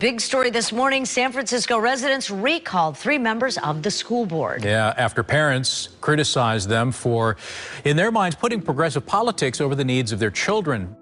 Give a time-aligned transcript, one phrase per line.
[0.00, 4.64] Big story this morning San Francisco residents recalled three members of the school board.
[4.64, 7.36] Yeah, after parents criticized them for,
[7.84, 10.94] in their minds, putting progressive politics over the needs of their children.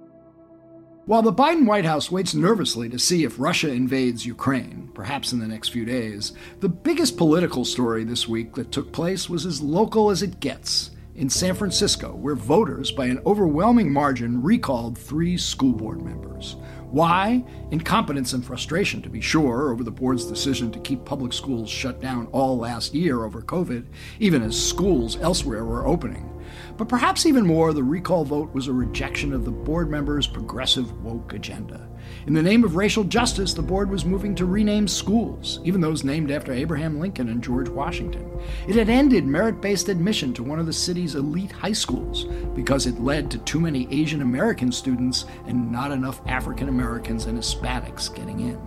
[1.05, 5.41] While the Biden White House waits nervously to see if Russia invades Ukraine, perhaps in
[5.41, 9.61] the next few days, the biggest political story this week that took place was as
[9.61, 15.37] local as it gets in San Francisco, where voters, by an overwhelming margin, recalled three
[15.37, 16.57] school board members.
[16.91, 17.45] Why?
[17.71, 22.01] Incompetence and frustration, to be sure, over the board's decision to keep public schools shut
[22.01, 23.85] down all last year over COVID,
[24.21, 26.33] even as schools elsewhere were opening.
[26.77, 31.03] But perhaps even more, the recall vote was a rejection of the board members' progressive
[31.03, 31.89] woke agenda.
[32.27, 36.03] In the name of racial justice, the board was moving to rename schools, even those
[36.03, 38.29] named after Abraham Lincoln and George Washington.
[38.67, 42.25] It had ended merit based admission to one of the city's elite high schools
[42.57, 47.39] because it led to too many Asian American students and not enough African Americans and
[47.39, 48.59] Hispanics getting in.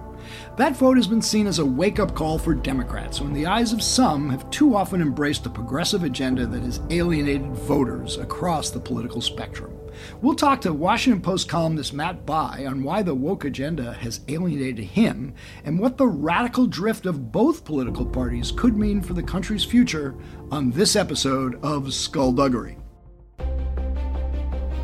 [0.56, 3.48] That vote has been seen as a wake up call for Democrats, who, in the
[3.48, 8.70] eyes of some, have too often embraced a progressive agenda that has alienated voters across
[8.70, 9.79] the political spectrum.
[10.22, 14.86] We'll talk to Washington Post columnist Matt Bai on why the woke agenda has alienated
[14.86, 15.34] him
[15.64, 20.16] and what the radical drift of both political parties could mean for the country's future
[20.52, 22.78] on this episode of Skullduggery.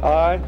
[0.03, 0.39] I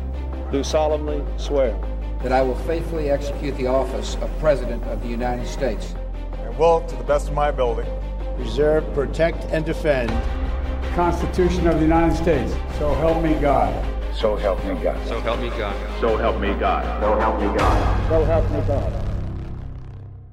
[0.51, 1.79] do solemnly swear
[2.21, 5.95] that I will faithfully execute the office of President of the United States.
[6.39, 7.89] And will, to the best of my ability,
[8.35, 12.53] preserve, protect, and defend the Constitution of the United States.
[12.77, 13.73] So help me God.
[14.19, 15.07] So help me God.
[15.07, 16.01] So help me God.
[16.01, 17.01] So help me God.
[17.03, 18.09] So help me God.
[18.09, 19.03] So help me God.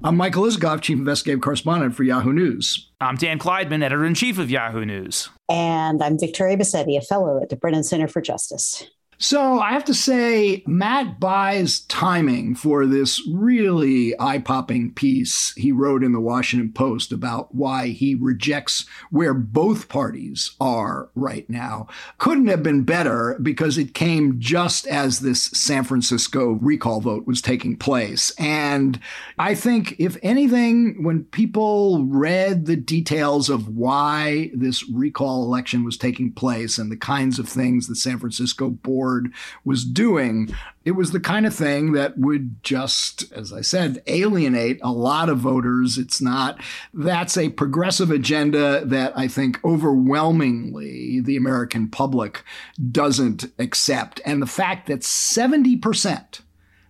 [0.03, 2.91] I'm Michael Isikoff, Chief Investigative Correspondent for Yahoo News.
[2.99, 5.29] I'm Dan Klaidman, Editor in Chief of Yahoo News.
[5.49, 8.89] And I'm Victoria Bassetti, a fellow at the Brennan Center for Justice.
[9.17, 15.71] So I have to say, Matt Bai's timing for this really eye popping piece he
[15.71, 21.87] wrote in the Washington Post about why he rejects where both parties are right now
[22.17, 27.41] couldn't have been better because it came just as this San Francisco recall vote was
[27.41, 28.33] taking place.
[28.37, 28.99] And
[29.37, 35.97] I think, if anything, when people read the details of why this recall election was
[35.97, 39.31] taking place and the kinds of things the San Francisco board board
[39.63, 40.53] was doing.
[40.83, 45.29] It was the kind of thing that would just, as I said, alienate a lot
[45.29, 45.97] of voters.
[45.97, 46.59] It's not,
[46.93, 52.43] that's a progressive agenda that I think overwhelmingly the American public
[52.91, 54.21] doesn't accept.
[54.25, 56.41] And the fact that 70%,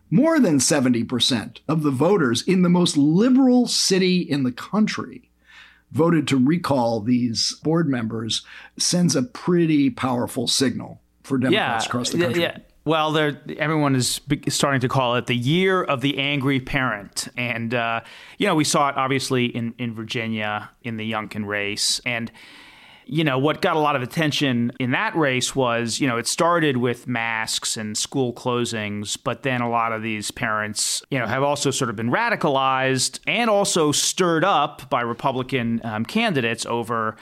[0.10, 5.30] more than 70% of the voters in the most liberal city in the country
[5.92, 8.46] voted to recall these board members
[8.78, 12.42] sends a pretty powerful signal for Democrats yeah, across the country.
[12.44, 12.58] Yeah.
[12.86, 13.18] Well,
[13.58, 17.28] everyone is starting to call it the year of the angry parent.
[17.36, 18.02] And, uh,
[18.38, 22.00] you know, we saw it obviously in, in Virginia in the Youngkin race.
[22.06, 22.32] And,
[23.08, 26.28] you know, what got a lot of attention in that race was, you know, it
[26.28, 31.26] started with masks and school closings, but then a lot of these parents, you know,
[31.26, 37.16] have also sort of been radicalized and also stirred up by Republican um, candidates over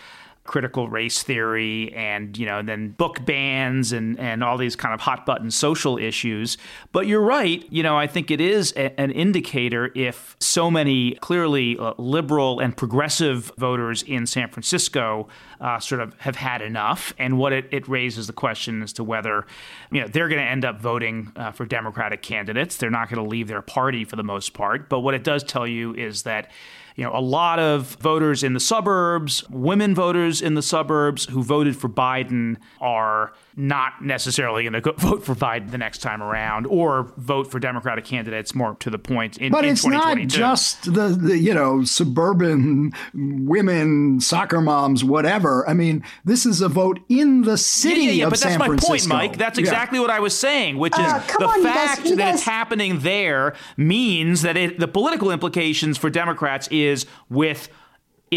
[0.46, 5.00] critical race theory and you know then book bans and and all these kind of
[5.00, 6.58] hot button social issues.
[6.92, 11.16] But you're right you know i think it is a, an indicator if so many
[11.16, 15.28] clearly uh, liberal and progressive voters in san francisco
[15.64, 17.14] uh, sort of have had enough.
[17.18, 19.46] And what it, it raises the question as to whether
[19.92, 22.78] you know they're going to end up voting uh, for democratic candidates.
[22.78, 24.90] They're not going to leave their party for the most part.
[24.90, 26.52] But what it does tell you is that
[26.96, 31.44] you know, a lot of voters in the suburbs, women voters in the suburbs who
[31.44, 36.66] voted for Biden are not necessarily going to vote for Biden the next time around
[36.68, 40.86] or vote for Democratic candidates more to the point in, but in it's not just
[40.94, 45.68] the, the, you know, suburban women, soccer moms, whatever.
[45.68, 48.52] I mean, this is a vote in the city yeah, yeah, yeah, of but San
[48.52, 48.90] that's my Francisco.
[48.90, 49.38] point, Mike.
[49.38, 52.16] That's exactly what I was saying, which is Uh, the on, you fact guys- you
[52.18, 57.70] that guys- it's happening there means that it, the political implications for Democrats is with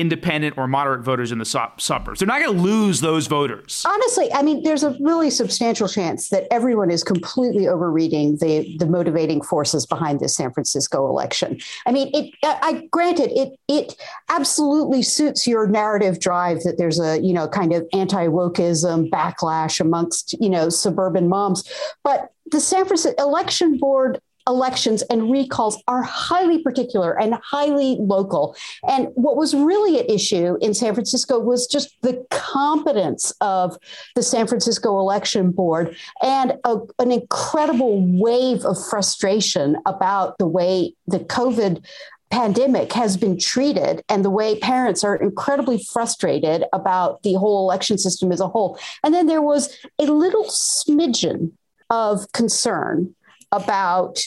[0.00, 2.20] independent or moderate voters in the su- suburbs.
[2.20, 3.84] They're not going to lose those voters.
[3.86, 8.86] Honestly, I mean, there's a really substantial chance that everyone is completely overreading the the
[8.86, 11.58] motivating forces behind this San Francisco election.
[11.86, 12.34] I mean, it.
[12.42, 13.58] I, I granted it.
[13.68, 13.94] It
[14.28, 19.80] absolutely suits your narrative drive that there's a you know kind of anti wokeism backlash
[19.80, 21.68] amongst you know suburban moms,
[22.02, 28.56] but the San Francisco election board elections and recalls are highly particular and highly local.
[28.88, 33.76] And what was really at issue in San Francisco was just the competence of
[34.14, 40.94] the San Francisco Election Board and a, an incredible wave of frustration about the way
[41.06, 41.84] the COVID
[42.30, 47.98] pandemic has been treated and the way parents are incredibly frustrated about the whole election
[47.98, 48.78] system as a whole.
[49.04, 51.52] And then there was a little smidgen
[51.88, 53.14] of concern
[53.52, 54.18] about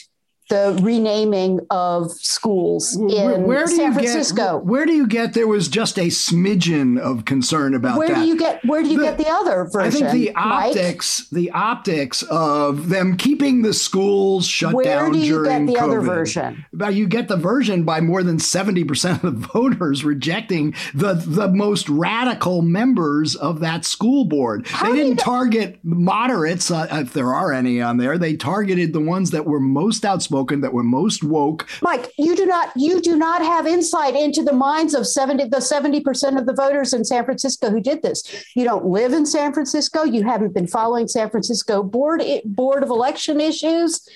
[0.50, 4.58] the renaming of schools in where, where San Francisco.
[4.58, 8.14] Get, where do you get there was just a smidgen of concern about where that?
[8.16, 10.06] Where do you get where do you the, get the other version?
[10.06, 10.76] I think the Mike?
[10.76, 15.74] optics, the optics of them keeping the schools shut where down do you during get
[15.74, 15.84] the COVID.
[15.84, 16.66] other version?
[16.72, 21.48] But you get the version by more than 70% of the voters rejecting the the
[21.48, 24.66] most radical members of that school board.
[24.66, 28.18] How they didn't target moderates uh, if there are any on there.
[28.18, 31.68] They targeted the ones that were most outspoken that were most woke.
[31.82, 35.56] Mike, you do not you do not have insight into the minds of 70 the
[35.58, 38.22] 70% of the voters in San Francisco who did this.
[38.54, 42.90] You don't live in San Francisco, you haven't been following San Francisco board board of
[42.90, 44.08] election issues.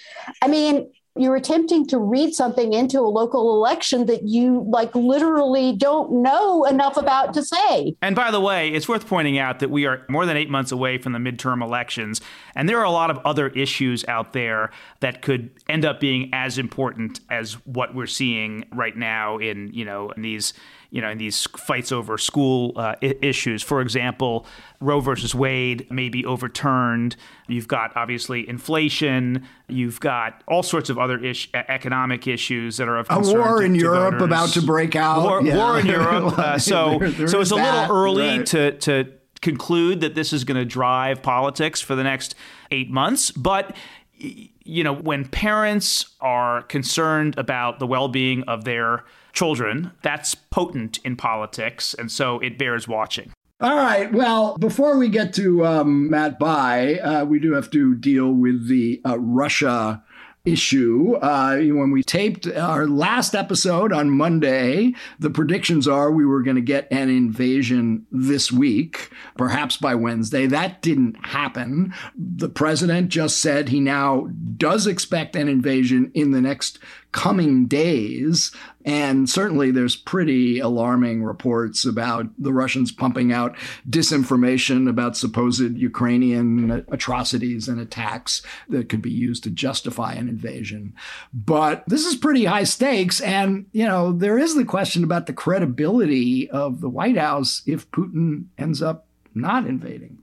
[0.43, 5.75] I mean, you're attempting to read something into a local election that you like literally
[5.77, 7.95] don't know enough about to say.
[8.03, 10.73] And by the way, it's worth pointing out that we are more than 8 months
[10.73, 12.21] away from the midterm elections
[12.57, 14.71] and there are a lot of other issues out there
[15.01, 19.85] that could end up being as important as what we're seeing right now in, you
[19.85, 20.53] know, in these
[20.95, 23.65] you know, in these fights over school uh, I- issues.
[23.65, 24.47] For example,
[24.81, 27.17] Roe versus Wade may be overturned.
[27.49, 29.45] You've got obviously inflation.
[29.67, 33.37] You've got all sorts of other ish- economic issues that are of concern.
[33.37, 34.23] a war in Europe voters.
[34.23, 35.25] about to break out.
[35.25, 35.57] War, yeah.
[35.57, 36.39] war in Europe.
[36.45, 37.89] Uh, so, there, there so it's a that.
[37.89, 38.47] little early right.
[38.47, 42.35] to to conclude that this is going to drive politics for the next
[42.71, 43.75] eight months, but
[44.17, 51.17] you know, when parents are concerned about the well-being of their children, that's potent in
[51.17, 53.33] politics, and so it bears watching.
[53.61, 54.13] All right.
[54.13, 58.69] Well, before we get to um, Matt Bai, uh, we do have to deal with
[58.69, 60.03] the uh, Russia
[60.45, 61.15] issue.
[61.23, 66.57] Uh, when we taped our last episode on Monday, the predictions are we were going
[66.57, 70.47] to get an invasion this week, perhaps by Wednesday.
[70.47, 71.95] That didn't happen.
[72.17, 76.79] The president just said he now does expect an invasion in the next
[77.15, 78.51] coming days.
[78.85, 83.57] And certainly there's pretty alarming reports about the Russians pumping out
[83.89, 90.93] disinformation about supposed Ukrainian atrocities and attacks that could be used to justify an invasion.
[91.33, 93.21] But this is pretty high stakes.
[93.21, 97.89] And, you know, there is the question about the credibility of the White House if
[97.93, 100.19] Putin ends up not invading.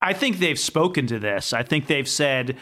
[0.00, 1.52] I think they've spoken to this.
[1.52, 2.56] I think they've said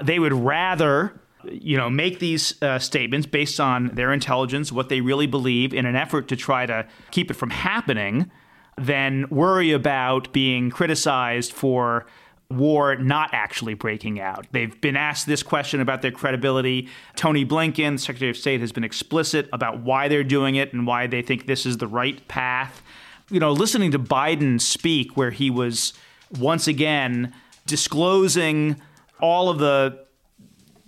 [0.00, 1.20] they would rather
[1.50, 5.86] you know, make these uh, statements based on their intelligence, what they really believe, in
[5.86, 8.30] an effort to try to keep it from happening,
[8.78, 12.06] than worry about being criticized for
[12.50, 14.46] war not actually breaking out.
[14.52, 16.88] They've been asked this question about their credibility.
[17.16, 21.06] Tony Blinken, Secretary of State, has been explicit about why they're doing it and why
[21.06, 22.82] they think this is the right path.
[23.30, 25.94] You know, listening to Biden speak, where he was
[26.38, 27.32] once again
[27.66, 28.76] disclosing
[29.20, 30.04] all of the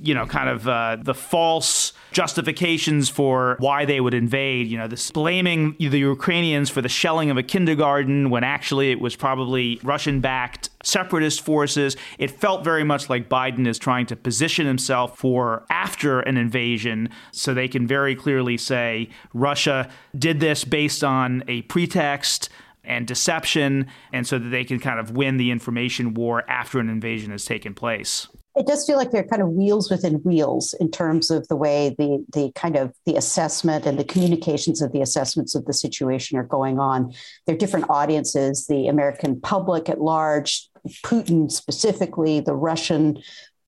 [0.05, 4.69] you know, kind of uh, the false justifications for why they would invade.
[4.69, 9.01] You know, this blaming the Ukrainians for the shelling of a kindergarten when actually it
[9.01, 11.97] was probably Russian backed separatist forces.
[12.19, 17.09] It felt very much like Biden is trying to position himself for after an invasion
[17.33, 22.51] so they can very clearly say Russia did this based on a pretext
[22.87, 26.91] and deception, and so that they can kind of win the information war after an
[26.91, 30.91] invasion has taken place it does feel like they're kind of wheels within wheels in
[30.91, 35.01] terms of the way the the kind of the assessment and the communications of the
[35.01, 37.13] assessments of the situation are going on.
[37.47, 40.69] There are different audiences, the American public at large,
[41.05, 43.19] Putin specifically, the Russian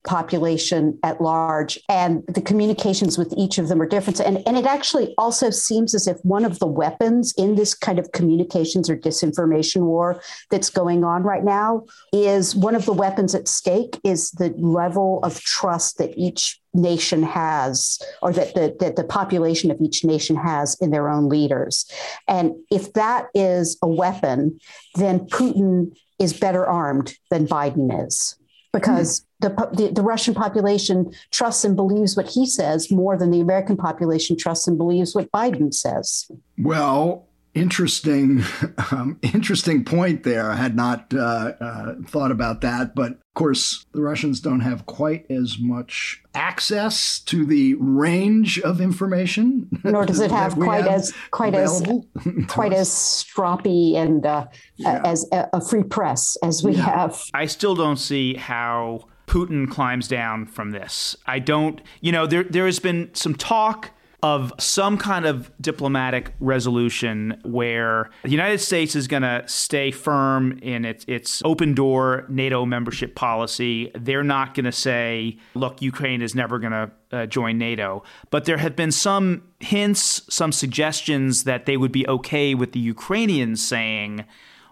[0.06, 4.20] population at large and the communications with each of them are different.
[4.20, 7.98] And, and it actually also seems as if one of the weapons in this kind
[7.98, 13.34] of communications or disinformation war that's going on right now is one of the weapons
[13.34, 18.96] at stake is the level of trust that each nation has or that the, that
[18.96, 21.90] the population of each nation has in their own leaders.
[22.28, 24.60] And if that is a weapon
[24.94, 28.36] then putin is better armed than biden is
[28.72, 33.40] because the, the, the, Russian population trusts and believes what he says more than the
[33.40, 36.30] American population trusts and believes what Biden says.
[36.58, 38.44] Well, interesting,
[38.92, 40.50] um, interesting point there.
[40.50, 44.86] I had not uh, uh, thought about that, but of course, the Russians don't have
[44.86, 49.68] quite as much access to the range of information.
[49.84, 51.82] Nor does it have quite have as quite as
[52.48, 55.02] quite as stroppy and uh, yeah.
[55.04, 56.84] as a, a, free press as we yeah.
[56.84, 57.22] have.
[57.34, 61.16] I still don't see how Putin climbs down from this.
[61.26, 61.80] I don't.
[62.00, 63.90] You know, there there has been some talk
[64.22, 70.58] of some kind of diplomatic resolution where the United States is going to stay firm
[70.62, 73.90] in its, its open door NATO membership policy.
[73.94, 78.02] They're not going to say, look, Ukraine is never going to uh, join NATO.
[78.30, 82.80] But there have been some hints, some suggestions that they would be okay with the
[82.80, 84.24] Ukrainians saying,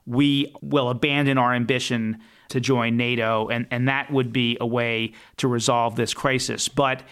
[0.07, 5.13] we will abandon our ambition to join NATO, and, and that would be a way
[5.39, 6.69] to resolve this crisis.
[6.69, 7.03] But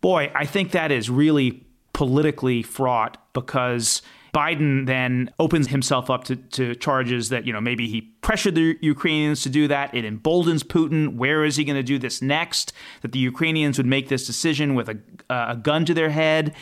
[0.00, 6.36] boy, I think that is really politically fraught because Biden then opens himself up to,
[6.36, 9.94] to, charges that, you know, maybe he pressured the Ukrainians to do that.
[9.94, 11.16] It emboldens Putin.
[11.16, 12.72] Where is he going to do this next?
[13.02, 16.54] That the Ukrainians would make this decision with a, a gun to their head.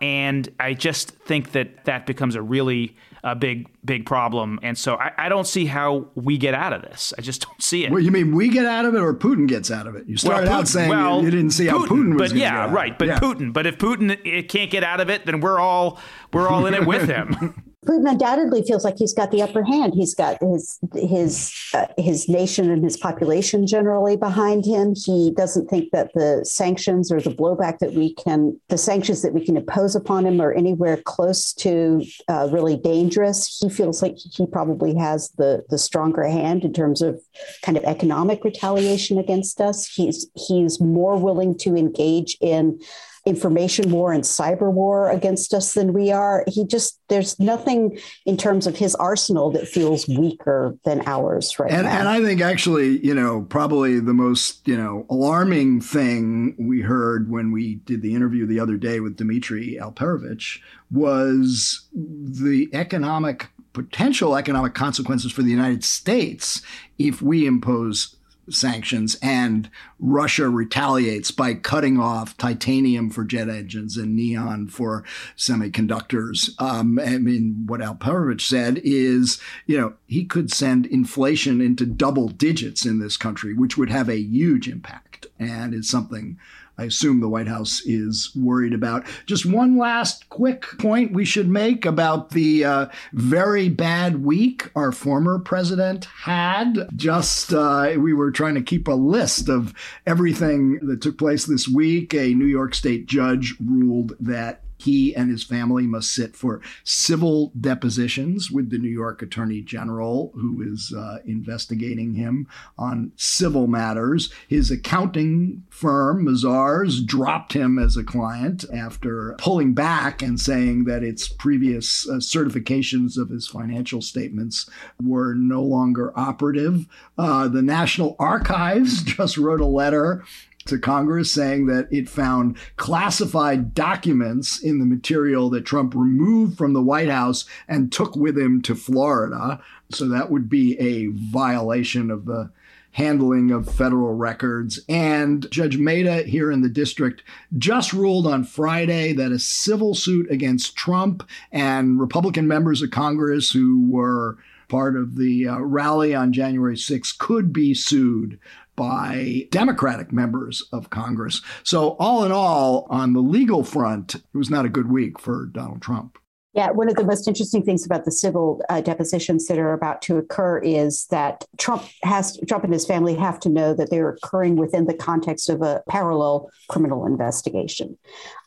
[0.00, 4.60] And I just think that that becomes a really a big, big problem.
[4.62, 7.12] And so I, I, don't see how we get out of this.
[7.18, 7.90] I just don't see it.
[7.90, 10.06] Well, you mean we get out of it or Putin gets out of it?
[10.06, 12.32] You started well, Putin, out saying well, you, you, didn't see Putin, how Putin was
[12.32, 12.96] But yeah, right.
[12.96, 13.18] But yeah.
[13.18, 13.52] Putin.
[13.52, 15.98] But if Putin can't get out of it, then we're all
[16.32, 17.64] we're all in it with him.
[17.86, 19.94] Putin undoubtedly feels like he's got the upper hand.
[19.94, 24.94] He's got his his uh, his nation and his population generally behind him.
[24.96, 29.32] He doesn't think that the sanctions or the blowback that we can the sanctions that
[29.32, 33.58] we can impose upon him are anywhere close to uh, really dangerous.
[33.60, 37.20] He feels like he probably has the the stronger hand in terms of
[37.62, 39.86] kind of economic retaliation against us.
[39.86, 42.80] He's he's more willing to engage in
[43.26, 46.44] information war and cyber war against us than we are.
[46.46, 51.70] He just, there's nothing in terms of his arsenal that feels weaker than ours right
[51.70, 51.98] and, now.
[51.98, 57.28] And I think actually, you know, probably the most, you know, alarming thing we heard
[57.28, 64.36] when we did the interview the other day with Dmitry Alperovitch was the economic potential
[64.36, 66.62] economic consequences for the United States
[66.98, 68.15] if we impose
[68.50, 75.04] sanctions and Russia retaliates by cutting off titanium for jet engines and neon for
[75.36, 76.50] semiconductors.
[76.60, 82.28] Um, I mean, what Alperovitch said is, you know, he could send inflation into double
[82.28, 86.38] digits in this country, which would have a huge impact and is something
[86.78, 89.06] I assume the White House is worried about.
[89.24, 94.92] Just one last quick point we should make about the uh, very bad week our
[94.92, 96.88] former president had.
[96.94, 99.72] Just uh, we were trying to keep a list of
[100.06, 102.14] everything that took place this week.
[102.14, 107.52] A New York State judge ruled that he and his family must sit for civil
[107.58, 112.46] depositions with the New York Attorney General, who is uh, investigating him
[112.78, 114.32] on civil matters.
[114.48, 121.02] His accounting firm, Mazars, dropped him as a client after pulling back and saying that
[121.02, 124.68] its previous uh, certifications of his financial statements
[125.02, 126.86] were no longer operative.
[127.18, 130.24] Uh, the National Archives just wrote a letter
[130.66, 136.72] to Congress saying that it found classified documents in the material that Trump removed from
[136.72, 139.60] the White House and took with him to Florida.
[139.90, 142.50] So that would be a violation of the
[142.96, 144.80] handling of federal records.
[144.88, 147.22] And Judge Mehta here in the district
[147.58, 153.52] just ruled on Friday that a civil suit against Trump and Republican members of Congress
[153.52, 158.38] who were part of the uh, rally on January 6 could be sued
[158.76, 161.42] by Democratic members of Congress.
[161.64, 165.46] So, all in all, on the legal front, it was not a good week for
[165.46, 166.18] Donald Trump.
[166.56, 170.00] Yeah, one of the most interesting things about the civil uh, depositions that are about
[170.02, 174.08] to occur is that Trump has Trump and his family have to know that they're
[174.08, 177.98] occurring within the context of a parallel criminal investigation.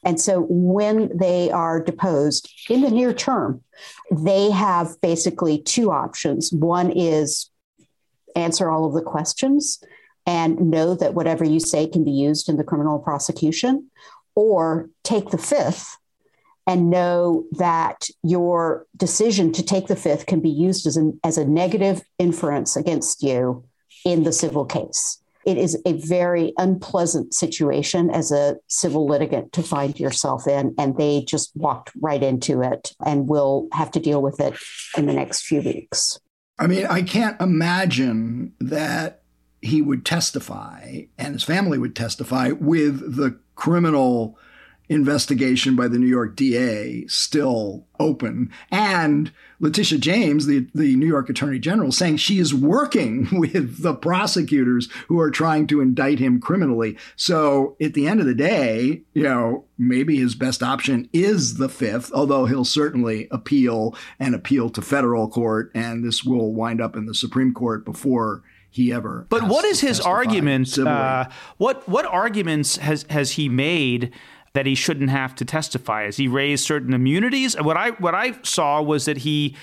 [0.04, 3.62] And so when they are deposed in the near term,
[4.12, 6.52] they have basically two options.
[6.52, 7.52] One is
[8.36, 9.84] answer all of the questions
[10.30, 13.90] and know that whatever you say can be used in the criminal prosecution,
[14.36, 15.98] or take the fifth
[16.68, 21.40] and know that your decision to take the fifth can be used as, an, as
[21.40, 23.64] a negative inference against you
[24.06, 25.20] in the civil case.
[25.48, 30.96] It is a very unpleasant situation as a civil litigant to find yourself in, and
[30.96, 34.54] they just walked right into it and will have to deal with it
[34.96, 36.20] in the next few weeks.
[36.60, 39.19] I mean, I can't imagine that
[39.62, 44.38] he would testify and his family would testify with the criminal
[44.90, 48.52] investigation by the New York DA still open.
[48.72, 53.94] And Letitia James, the, the New York Attorney General, saying she is working with the
[53.94, 56.98] prosecutors who are trying to indict him criminally.
[57.16, 61.70] So at the end of the day, you know, maybe his best option is the
[61.70, 65.72] fifth, although he'll certainly appeal and appeal to federal court.
[65.76, 69.26] And this will wind up in the Supreme Court before he ever.
[69.30, 70.78] But what is his argument?
[70.78, 71.26] Uh,
[71.58, 74.14] what what arguments has has he made
[74.54, 76.04] that he shouldn't have to testify?
[76.04, 77.60] Has he raised certain immunities?
[77.60, 79.56] What I what I saw was that he.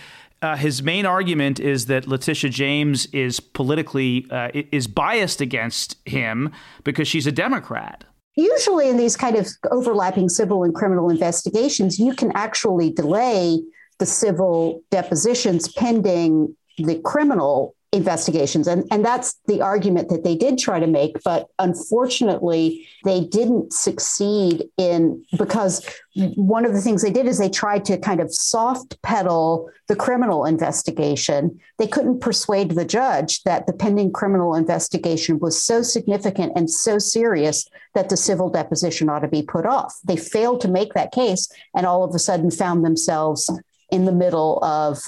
[0.43, 6.53] Uh, his main argument is that Letitia James is politically uh, is biased against him
[6.85, 8.05] because she's a Democrat.
[8.35, 13.59] Usually, in these kind of overlapping civil and criminal investigations, you can actually delay
[13.99, 18.67] the civil depositions pending the criminal investigations.
[18.67, 21.23] And, and that's the argument that they did try to make.
[21.25, 25.87] But unfortunately, they didn't succeed in because
[26.35, 29.97] one of the things they did is they tried to kind of soft pedal the
[29.97, 31.61] criminal investigation.
[31.79, 36.99] They couldn't persuade the judge that the pending criminal investigation was so significant and so
[36.99, 39.99] serious that the civil deposition ought to be put off.
[40.05, 43.51] They failed to make that case and all of a sudden found themselves
[43.91, 44.99] in the middle of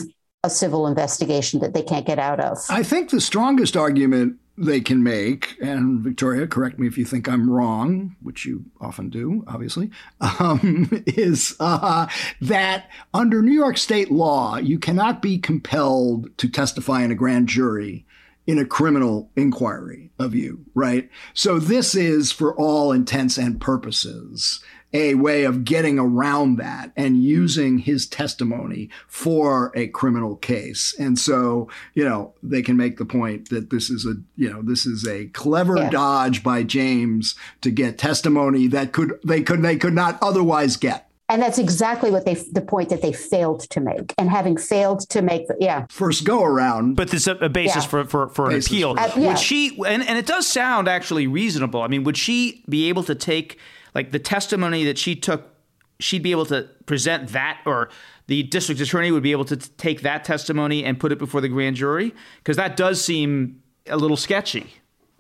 [0.44, 2.58] a civil investigation that they can't get out of.
[2.68, 7.28] I think the strongest argument they can make, and Victoria, correct me if you think
[7.28, 9.90] I'm wrong, which you often do, obviously,
[10.20, 12.06] um, is uh,
[12.40, 17.48] that under New York state law, you cannot be compelled to testify in a grand
[17.48, 18.06] jury
[18.46, 21.10] in a criminal inquiry of you, right?
[21.34, 27.22] So this is, for all intents and purposes, a way of getting around that and
[27.22, 30.94] using his testimony for a criminal case.
[30.98, 34.62] And so, you know, they can make the point that this is a, you know,
[34.62, 35.90] this is a clever yeah.
[35.90, 41.04] dodge by James to get testimony that could they could they could not otherwise get.
[41.30, 44.14] And that's exactly what they the point that they failed to make.
[44.16, 47.84] And having failed to make the yeah first go around, but there's a, a basis
[47.84, 47.88] yeah.
[47.88, 48.94] for for, for an appeal.
[48.94, 49.28] For, uh, yeah.
[49.28, 51.82] Would she and and it does sound actually reasonable.
[51.82, 53.58] I mean, would she be able to take
[53.94, 55.54] like the testimony that she took,
[56.00, 57.90] she'd be able to present that, or
[58.26, 61.40] the district attorney would be able to t- take that testimony and put it before
[61.40, 62.14] the grand jury?
[62.38, 64.74] Because that does seem a little sketchy.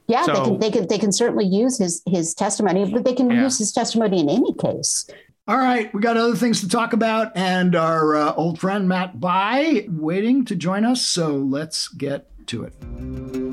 [0.06, 3.14] Yeah, so, they, can, they can they can certainly use his his testimony, but they
[3.14, 3.42] can yeah.
[3.42, 5.08] use his testimony in any case.
[5.46, 9.20] All right, we got other things to talk about, and our uh, old friend Matt
[9.20, 11.02] Bai waiting to join us.
[11.02, 13.47] So let's get to it.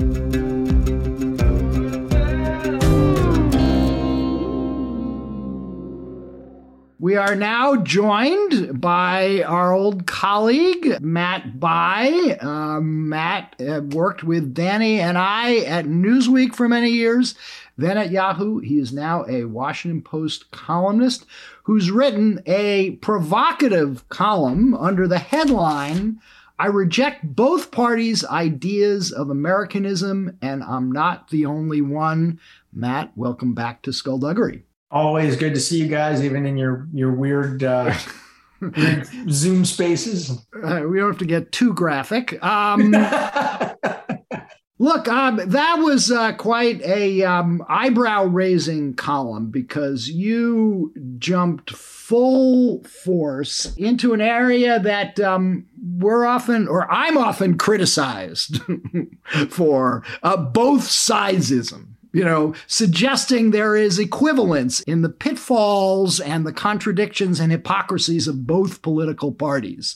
[6.97, 12.37] We are now joined by our old colleague, Matt Bai.
[12.39, 17.35] Uh, Matt uh, worked with Danny and I at Newsweek for many years,
[17.77, 18.59] then at Yahoo.
[18.59, 21.25] He is now a Washington Post columnist
[21.63, 26.21] who's written a provocative column under the headline
[26.57, 32.39] I reject both parties' ideas of Americanism, and I'm not the only one.
[32.71, 34.63] Matt, welcome back to Skullduggery.
[34.91, 37.93] Always good to see you guys, even in your your weird, uh,
[38.61, 40.29] weird Zoom spaces.
[40.63, 42.41] Uh, we don't have to get too graphic.
[42.43, 42.91] Um,
[44.79, 52.83] look, um, that was uh, quite a um, eyebrow raising column because you jumped full
[52.83, 58.61] force into an area that um, we're often, or I'm often criticized
[59.49, 66.53] for uh, both sidesism you know, suggesting there is equivalence in the pitfalls and the
[66.53, 69.95] contradictions and hypocrisies of both political parties.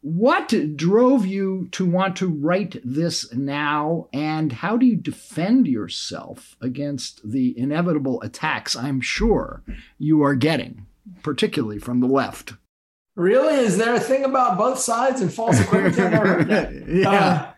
[0.00, 6.56] What drove you to want to write this now, and how do you defend yourself
[6.60, 9.62] against the inevitable attacks I'm sure
[9.98, 10.86] you are getting,
[11.22, 12.54] particularly from the left?
[13.14, 13.54] Really?
[13.54, 15.96] Is there a thing about both sides and false equivalence?
[16.88, 17.08] yeah.
[17.08, 17.52] Uh,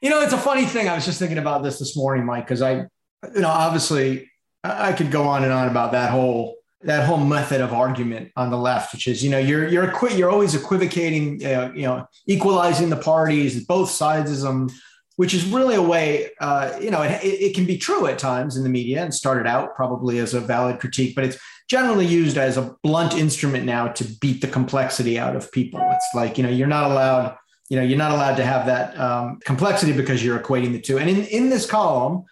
[0.00, 0.88] you know, it's a funny thing.
[0.88, 2.86] I was just thinking about this this morning, Mike, because I
[3.34, 4.30] you know, obviously,
[4.64, 8.50] I could go on and on about that whole that whole method of argument on
[8.50, 12.06] the left, which is you know you're you're equi- you're always equivocating, uh, you know,
[12.26, 14.70] equalizing the parties, both sidesism,
[15.16, 18.56] which is really a way, uh, you know, it, it can be true at times
[18.56, 22.38] in the media and started out probably as a valid critique, but it's generally used
[22.38, 25.80] as a blunt instrument now to beat the complexity out of people.
[25.92, 27.36] It's like you know you're not allowed,
[27.68, 30.98] you know, you're not allowed to have that um, complexity because you're equating the two.
[30.98, 32.24] And in in this column.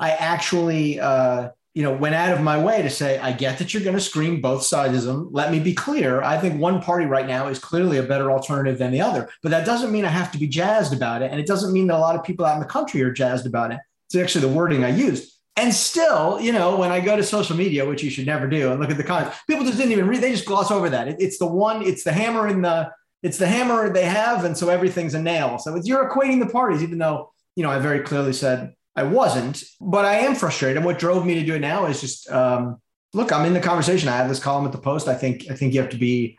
[0.00, 3.72] I actually, uh, you know, went out of my way to say, I get that
[3.72, 5.28] you're going to scream both sides of them.
[5.30, 6.22] Let me be clear.
[6.22, 9.50] I think one party right now is clearly a better alternative than the other, but
[9.50, 11.30] that doesn't mean I have to be jazzed about it.
[11.30, 13.46] And it doesn't mean that a lot of people out in the country are jazzed
[13.46, 13.78] about it.
[14.08, 15.32] It's actually the wording I used.
[15.56, 18.70] And still, you know, when I go to social media, which you should never do,
[18.70, 20.22] and look at the comments, people just didn't even read.
[20.22, 21.06] They just gloss over that.
[21.08, 21.82] It, it's the one.
[21.82, 22.90] It's the hammer in the.
[23.22, 25.58] It's the hammer they have, and so everything's a nail.
[25.58, 29.04] So it's, you're equating the parties, even though you know I very clearly said I
[29.04, 29.62] wasn't.
[29.80, 32.80] But I am frustrated, and what drove me to do it now is just um,
[33.12, 33.32] look.
[33.32, 34.08] I'm in the conversation.
[34.08, 35.08] I have this column at the Post.
[35.08, 36.38] I think I think you have to be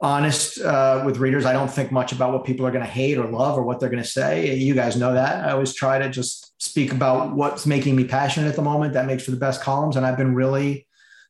[0.00, 1.46] honest uh, with readers.
[1.46, 3.80] I don't think much about what people are going to hate or love or what
[3.80, 4.54] they're going to say.
[4.54, 5.46] You guys know that.
[5.46, 8.94] I always try to just speak about what's making me passionate at the moment.
[8.94, 9.96] That makes for the best columns.
[9.96, 10.86] And I've been really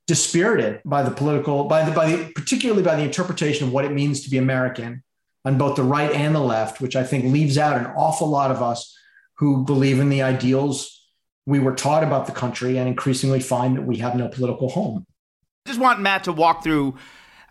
[0.07, 3.93] dispirited by the political, by the, by the, particularly by the interpretation of what it
[3.93, 5.03] means to be American
[5.45, 8.51] on both the right and the left, which I think leaves out an awful lot
[8.51, 8.97] of us
[9.37, 10.93] who believe in the ideals
[11.47, 15.05] we were taught about the country and increasingly find that we have no political home.
[15.65, 16.97] I just want Matt to walk through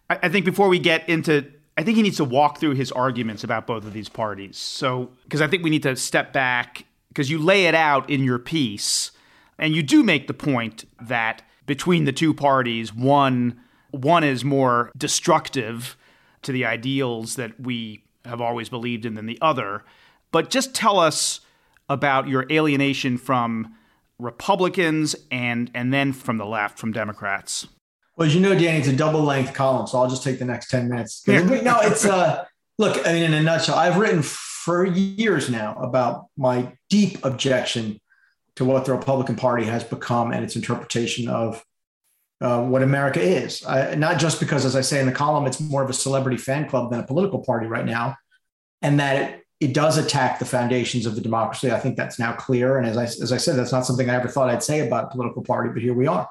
[0.10, 1.46] I, think before we get into
[1.78, 4.58] I think he needs to walk through his arguments about both of these parties.
[4.58, 8.24] So, because I think we need to step back because you lay it out in
[8.24, 9.12] your piece,
[9.58, 13.60] and you do make the point that between the two parties, one
[13.92, 15.98] one is more destructive
[16.44, 19.84] to the ideals that we have always believed in than the other.
[20.32, 21.42] But just tell us
[21.90, 23.76] about your alienation from
[24.18, 27.68] Republicans and and then from the left, from Democrats.
[28.16, 30.46] Well, as you know, Danny, it's a double length column, so I'll just take the
[30.46, 31.28] next 10 minutes.
[31.28, 32.46] no, it's uh
[32.78, 38.00] look, I mean, in a nutshell, I've written for years now about my deep objection
[38.56, 41.64] to what the Republican Party has become and its interpretation of
[42.42, 43.66] uh, what America is.
[43.66, 46.38] I, not just because, as I say in the column, it's more of a celebrity
[46.38, 48.16] fan club than a political party right now,
[48.82, 51.72] and that it, it does attack the foundations of the democracy.
[51.72, 52.78] I think that's now clear.
[52.78, 55.12] And as I, as I said, that's not something I ever thought I'd say about
[55.12, 56.30] political party, but here we are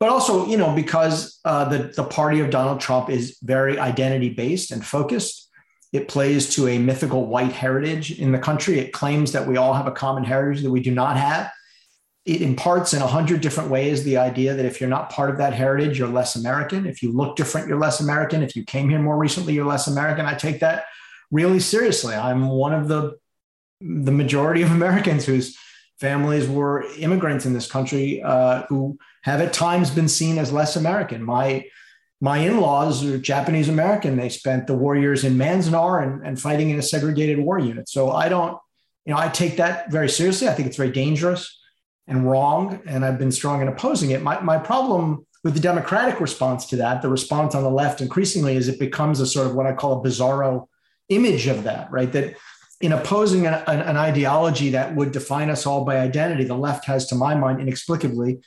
[0.00, 4.30] but also, you know, because uh, the, the party of Donald Trump is very identity
[4.30, 5.50] based and focused.
[5.92, 8.78] It plays to a mythical white heritage in the country.
[8.78, 11.50] It claims that we all have a common heritage that we do not have.
[12.26, 15.38] It imparts in a hundred different ways the idea that if you're not part of
[15.38, 16.86] that heritage, you're less American.
[16.86, 18.42] If you look different, you're less American.
[18.42, 20.26] If you came here more recently, you're less American.
[20.26, 20.84] I take that
[21.30, 22.14] really seriously.
[22.14, 23.18] I'm one of the
[23.80, 25.56] the majority of Americans whose
[26.00, 30.76] families were immigrants in this country uh, who have at times been seen as less
[30.76, 31.22] American.
[31.22, 31.64] My
[32.20, 34.16] my in-laws are Japanese American.
[34.16, 37.88] They spent the war years in Manzanar and, and fighting in a segregated war unit.
[37.88, 38.58] So I don't,
[39.04, 40.48] you know, I take that very seriously.
[40.48, 41.60] I think it's very dangerous
[42.08, 42.82] and wrong.
[42.86, 44.22] And I've been strong in opposing it.
[44.22, 48.56] My, my problem with the Democratic response to that, the response on the left increasingly
[48.56, 50.66] is it becomes a sort of what I call a bizarro
[51.08, 52.10] image of that, right?
[52.12, 52.36] That
[52.80, 57.06] in opposing an, an, ideology that would define us all by identity, the left has,
[57.06, 58.38] to my mind, inexplicably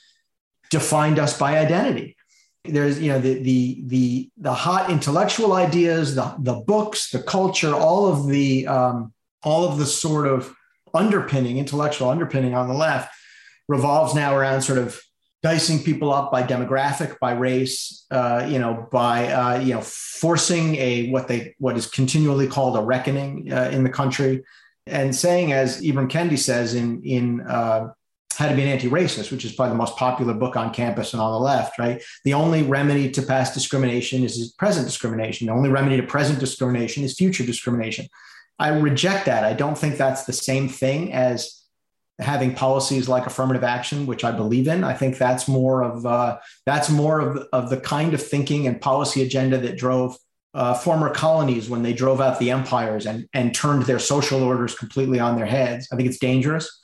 [0.69, 2.15] defined us by identity.
[2.63, 7.73] There's, you know, the the the the hot intellectual ideas, the the books, the culture,
[7.73, 10.53] all of the um, all of the sort of
[10.93, 13.11] underpinning, intellectual underpinning on the left
[13.67, 15.01] revolves now around sort of
[15.43, 20.75] dicing people up by demographic, by race, uh, you know, by uh, you know forcing
[20.75, 24.43] a what they what is continually called a reckoning uh, in the country,
[24.85, 27.91] and saying, as Ibram Kendi says in in uh,
[28.35, 31.21] How to Be an Anti-Racist, which is probably the most popular book on campus and
[31.21, 32.01] on the left, right?
[32.23, 35.47] The only remedy to past discrimination is present discrimination.
[35.47, 38.07] The only remedy to present discrimination is future discrimination.
[38.59, 39.43] I reject that.
[39.43, 41.60] I don't think that's the same thing as
[42.21, 44.83] having policies like affirmative action, which I believe in.
[44.83, 48.79] I think that's more of uh, that's more of, of the kind of thinking and
[48.79, 50.17] policy agenda that drove
[50.53, 54.75] uh, former colonies when they drove out the empires and, and turned their social orders
[54.75, 55.87] completely on their heads.
[55.91, 56.79] I think it's dangerous.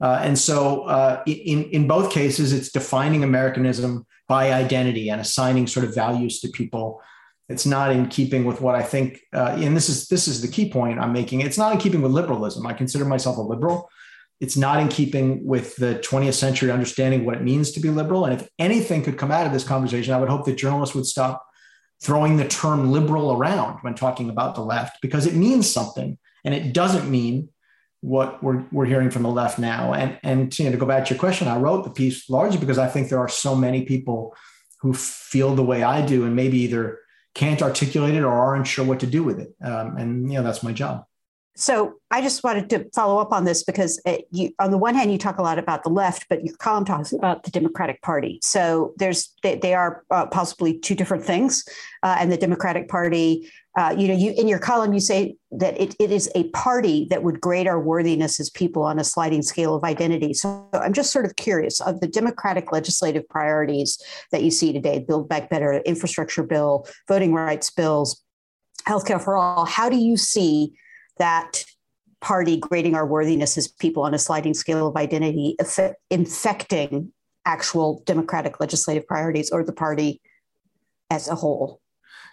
[0.00, 5.66] Uh, and so, uh, in, in both cases, it's defining Americanism by identity and assigning
[5.66, 7.00] sort of values to people.
[7.48, 10.48] It's not in keeping with what I think, uh, and this is this is the
[10.48, 11.42] key point I'm making.
[11.42, 12.66] It's not in keeping with liberalism.
[12.66, 13.88] I consider myself a liberal,
[14.44, 18.26] it's not in keeping with the 20th century understanding what it means to be liberal.
[18.26, 21.06] And if anything could come out of this conversation, I would hope that journalists would
[21.06, 21.42] stop
[22.02, 26.54] throwing the term liberal around when talking about the left because it means something and
[26.54, 27.48] it doesn't mean
[28.02, 29.94] what we're, we're hearing from the left now.
[29.94, 32.58] And, and you know, to go back to your question, I wrote the piece largely
[32.58, 34.36] because I think there are so many people
[34.82, 36.98] who feel the way I do and maybe either
[37.34, 39.54] can't articulate it or aren't sure what to do with it.
[39.64, 41.06] Um, and, you know, that's my job.
[41.56, 44.96] So I just wanted to follow up on this because it, you, on the one
[44.96, 48.02] hand, you talk a lot about the left, but your column talks about the Democratic
[48.02, 48.40] Party.
[48.42, 51.64] So there's they, they are uh, possibly two different things,
[52.02, 53.48] uh, and the Democratic Party.
[53.76, 57.06] Uh, you know, you in your column you say that it, it is a party
[57.10, 60.34] that would grade our worthiness as people on a sliding scale of identity.
[60.34, 65.04] So I'm just sort of curious of the Democratic legislative priorities that you see today:
[65.06, 68.24] Build Back Better, infrastructure bill, voting rights bills,
[68.88, 69.64] healthcare for all.
[69.66, 70.72] How do you see
[71.18, 71.64] that
[72.20, 75.56] party grading our worthiness as people on a sliding scale of identity
[76.10, 77.12] infecting
[77.44, 80.20] actual democratic legislative priorities or the party
[81.10, 81.80] as a whole.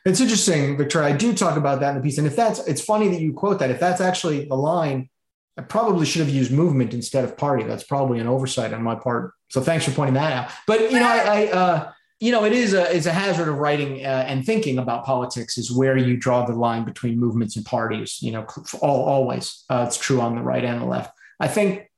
[0.06, 1.10] It's interesting, Victoria.
[1.10, 2.18] I do talk about that in the piece.
[2.18, 3.70] And if that's, it's funny that you quote that.
[3.70, 5.10] If that's actually the line,
[5.58, 7.66] I probably should have used movement instead of party.
[7.66, 9.34] That's probably an oversight on my part.
[9.50, 10.52] So thanks for pointing that out.
[10.66, 13.58] But, you know, I, I uh, you know, it is a, it's a hazard of
[13.58, 17.66] writing uh, and thinking about politics is where you draw the line between movements and
[17.66, 18.46] parties, you know,
[18.80, 19.66] all, always.
[19.72, 21.18] Uh, it's true on the right and the left.
[21.40, 21.90] I think,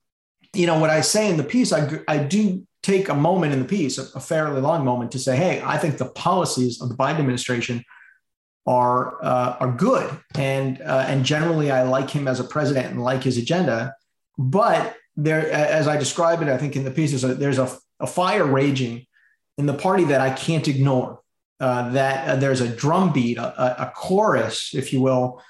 [0.53, 3.59] you know, what I say in the piece, I, I do take a moment in
[3.59, 6.87] the piece, a, a fairly long moment, to say, hey, I think the policies of
[6.87, 7.83] the Biden administration
[8.65, 13.03] are uh, are good, and uh, and generally I like him as a president and
[13.03, 13.93] like his agenda,
[14.37, 17.69] but there, as I describe it, I think in the piece, there's a, there's a,
[17.99, 19.05] a fire raging
[19.57, 21.19] in the party that I can't ignore.
[21.59, 25.41] Uh, that uh, there's a drumbeat, a, a chorus, if you will,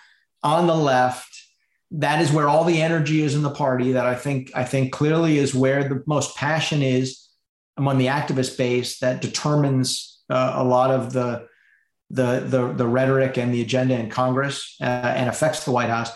[0.43, 1.29] on the left
[1.95, 4.91] that is where all the energy is in the party that i think i think
[4.91, 7.23] clearly is where the most passion is
[7.77, 11.47] among the activist base that determines uh, a lot of the,
[12.09, 16.11] the, the the rhetoric and the agenda in Congress uh, and affects the White House.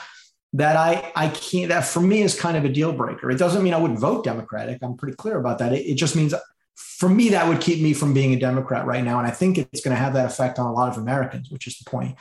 [0.54, 1.70] That I I can't.
[1.70, 3.30] That for me is kind of a deal breaker.
[3.30, 4.80] It doesn't mean I wouldn't vote Democratic.
[4.82, 5.74] I'm pretty clear about that.
[5.74, 6.34] It, it just means
[6.78, 9.58] for me that would keep me from being a Democrat right now, and I think
[9.58, 12.16] it's going to have that effect on a lot of Americans, which is the point,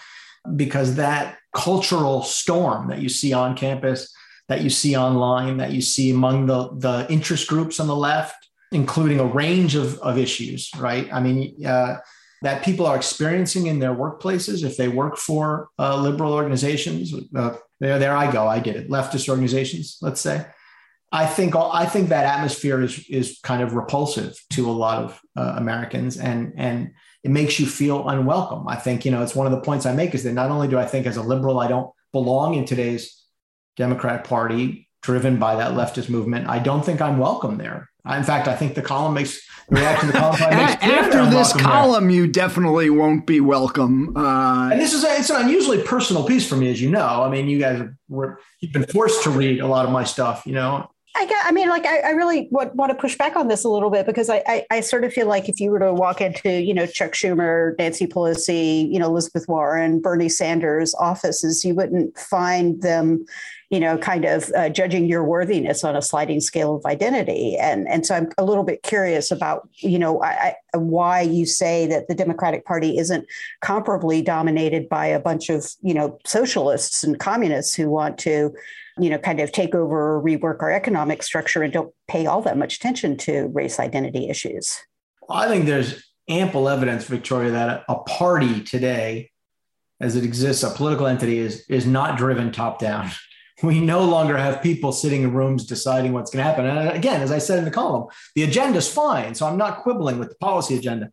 [0.56, 4.14] because that cultural storm that you see on campus,
[4.48, 8.46] that you see online, that you see among the the interest groups on the left
[8.72, 11.08] including a range of, of issues, right?
[11.12, 11.96] I mean, uh,
[12.42, 17.14] that people are experiencing in their workplaces if they work for uh, liberal organizations.
[17.34, 18.46] Uh, there, there I go.
[18.46, 18.90] I did it.
[18.90, 20.44] Leftist organizations, let's say.
[21.16, 25.20] I think I think that atmosphere is is kind of repulsive to a lot of
[25.34, 26.92] uh, Americans, and and
[27.24, 28.68] it makes you feel unwelcome.
[28.68, 30.68] I think you know it's one of the points I make is that not only
[30.68, 33.24] do I think as a liberal I don't belong in today's
[33.76, 37.88] Democrat Party driven by that leftist movement, I don't think I'm welcome there.
[38.04, 41.52] In fact, I think the column makes the reaction to the column makes after this
[41.54, 42.16] column, there.
[42.16, 44.14] you definitely won't be welcome.
[44.14, 47.24] Uh, and this is a, it's an unusually personal piece for me, as you know.
[47.24, 50.42] I mean, you guys were you've been forced to read a lot of my stuff,
[50.44, 50.90] you know.
[51.18, 53.68] I I mean, like, I, I really want, want to push back on this a
[53.68, 56.20] little bit because I, I, I, sort of feel like if you were to walk
[56.20, 61.74] into, you know, Chuck Schumer, Nancy Pelosi, you know, Elizabeth Warren, Bernie Sanders offices, you
[61.74, 63.24] wouldn't find them,
[63.70, 67.56] you know, kind of uh, judging your worthiness on a sliding scale of identity.
[67.56, 71.46] And, and so I'm a little bit curious about, you know, I, I, why you
[71.46, 73.26] say that the Democratic Party isn't
[73.64, 78.52] comparably dominated by a bunch of, you know, socialists and communists who want to,
[78.98, 82.42] you know, kind of take over or rework our economic structure and don't pay all
[82.42, 84.78] that much attention to race identity issues.
[85.28, 89.30] I think there's ample evidence, Victoria, that a party today,
[90.00, 93.10] as it exists, a political entity is, is not driven top down
[93.62, 96.66] we no longer have people sitting in rooms deciding what's going to happen.
[96.66, 99.34] And again, as I said in the column, the agenda is fine.
[99.34, 101.10] So I'm not quibbling with the policy agenda,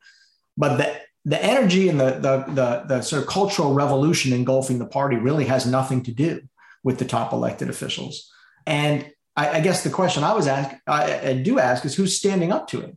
[0.58, 4.86] but the, the energy and the, the, the, the sort of cultural revolution engulfing the
[4.86, 6.42] party really has nothing to do
[6.84, 8.32] with the top elected officials.
[8.66, 12.18] And I, I guess the question I was asked, I, I do ask is who's
[12.18, 12.96] standing up to it?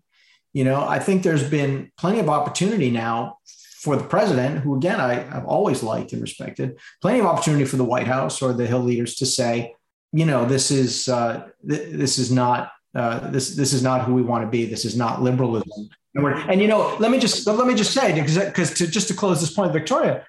[0.53, 3.39] You know, I think there's been plenty of opportunity now
[3.81, 7.77] for the president, who again I, have always liked and respected, plenty of opportunity for
[7.77, 9.75] the White House or the Hill leaders to say,
[10.13, 14.15] you know, this is uh, th- this is not uh, this this is not who
[14.15, 14.65] we want to be.
[14.65, 15.89] This is not liberalism.
[16.15, 19.09] And, and you know, let me just let me just say because because to just
[19.09, 20.25] to close this point, Victoria,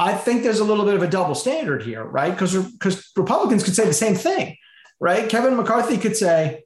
[0.00, 2.30] I think there's a little bit of a double standard here, right?
[2.30, 4.56] Because because Republicans could say the same thing,
[4.98, 5.28] right?
[5.28, 6.64] Kevin McCarthy could say,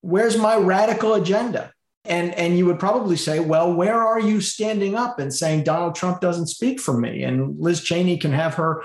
[0.00, 1.72] "Where's my radical agenda?"
[2.04, 5.94] and and you would probably say well where are you standing up and saying donald
[5.94, 8.82] trump doesn't speak for me and liz cheney can have her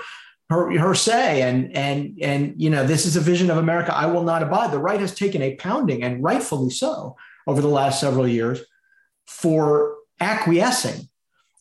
[0.50, 4.04] her, her say and and and you know this is a vision of america i
[4.04, 8.00] will not abide the right has taken a pounding and rightfully so over the last
[8.00, 8.60] several years
[9.26, 11.08] for acquiescing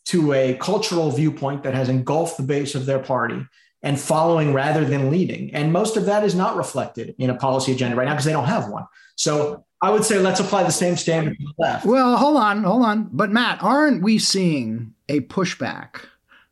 [0.06, 3.46] to a cultural viewpoint that has engulfed the base of their party
[3.84, 7.72] and following rather than leading and most of that is not reflected in a policy
[7.72, 10.72] agenda right now because they don't have one so I would say let's apply the
[10.72, 11.86] same standard to the left.
[11.86, 13.10] Well, hold on, hold on.
[13.12, 16.06] But Matt, aren't we seeing a pushback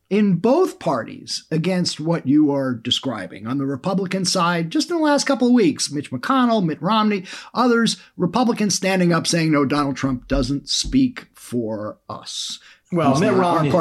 [0.09, 3.47] in both parties against what you are describing?
[3.47, 7.25] On the Republican side, just in the last couple of weeks, Mitch McConnell, Mitt Romney,
[7.53, 12.59] others, Republicans standing up saying, no, Donald Trump doesn't speak for us.
[12.93, 13.71] Well, Mitt Romney,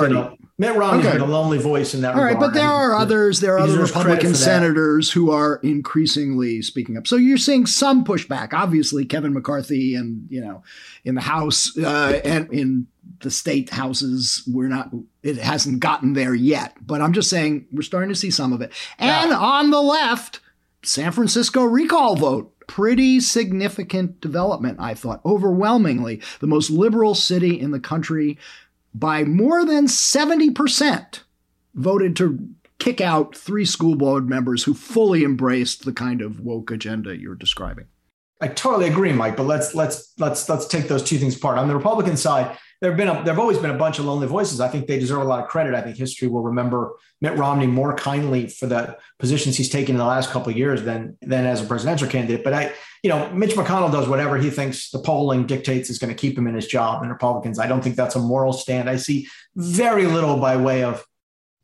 [0.59, 1.19] Mitt Romney's okay.
[1.19, 2.15] a lonely voice in that.
[2.15, 3.41] All right, but there are others.
[3.41, 7.07] There are other Republican senators who are increasingly speaking up.
[7.07, 8.53] So you're seeing some pushback.
[8.53, 10.63] Obviously, Kevin McCarthy, and you know,
[11.05, 12.87] in the House uh, and in
[13.21, 14.91] the state houses, we're not.
[15.23, 16.77] It hasn't gotten there yet.
[16.81, 18.73] But I'm just saying we're starting to see some of it.
[18.99, 19.39] And yeah.
[19.39, 20.41] on the left,
[20.85, 22.51] San Francisco recall vote.
[22.69, 25.21] Pretty significant development, I thought.
[25.27, 28.39] Overwhelmingly, the most liberal city in the country
[28.95, 31.21] by more than 70%
[31.75, 36.71] voted to kick out three school board members who fully embraced the kind of woke
[36.71, 37.87] agenda you're describing.
[38.41, 39.37] I totally agree, Mike.
[39.37, 41.59] But let's let's let's let's take those two things apart.
[41.59, 44.07] On the Republican side, there have been a, there have always been a bunch of
[44.07, 44.61] lonely voices.
[44.61, 45.73] I think they deserve a lot of credit.
[45.73, 49.99] I think history will remember Mitt Romney more kindly for the positions he's taken in
[50.01, 52.43] the last couple of years than than as a presidential candidate.
[52.43, 52.73] But I,
[53.05, 56.37] you know, Mitch McConnell does whatever he thinks the polling dictates is going to keep
[56.37, 57.03] him in his job.
[57.03, 58.91] And Republicans, I don't think that's a moral stand.
[58.91, 61.07] I see very little by way of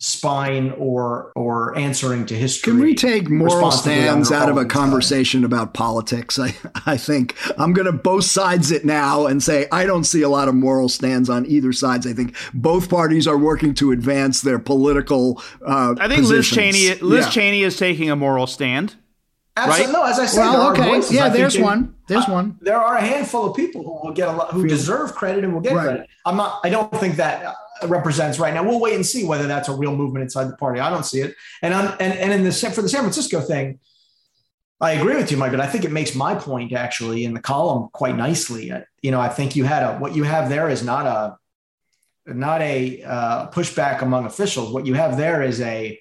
[0.00, 2.72] spine or or answering to history.
[2.72, 5.46] Can we take moral stands out of a conversation side?
[5.48, 6.38] about politics?
[6.38, 6.54] I,
[6.86, 10.28] I think I'm going to both sides it now and say I don't see a
[10.28, 12.06] lot of moral stands on either sides.
[12.06, 15.42] I think both parties are working to advance their political.
[15.66, 16.56] Uh, I think positions.
[16.56, 17.30] Liz Cheney Liz yeah.
[17.30, 18.94] Cheney is taking a moral stand.
[19.58, 19.86] Absolutely.
[19.86, 19.92] Right?
[19.92, 20.84] No, as I said, well, okay.
[20.84, 21.12] Voices.
[21.12, 21.94] Yeah, there's one.
[22.06, 22.58] There's uh, one.
[22.60, 25.52] There are a handful of people who will get a lot, who deserve credit and
[25.52, 25.84] will get right.
[25.84, 26.08] credit.
[26.24, 26.60] I'm not.
[26.64, 27.54] I don't think that
[27.86, 28.62] represents right now.
[28.62, 30.80] We'll wait and see whether that's a real movement inside the party.
[30.80, 31.34] I don't see it.
[31.62, 33.80] And I'm, and and in the for the San Francisco thing,
[34.80, 35.50] I agree with you, Mike.
[35.50, 38.72] But I think it makes my point actually in the column quite nicely.
[39.02, 41.36] You know, I think you had a what you have there is not a
[42.32, 44.72] not a uh, pushback among officials.
[44.72, 46.00] What you have there is a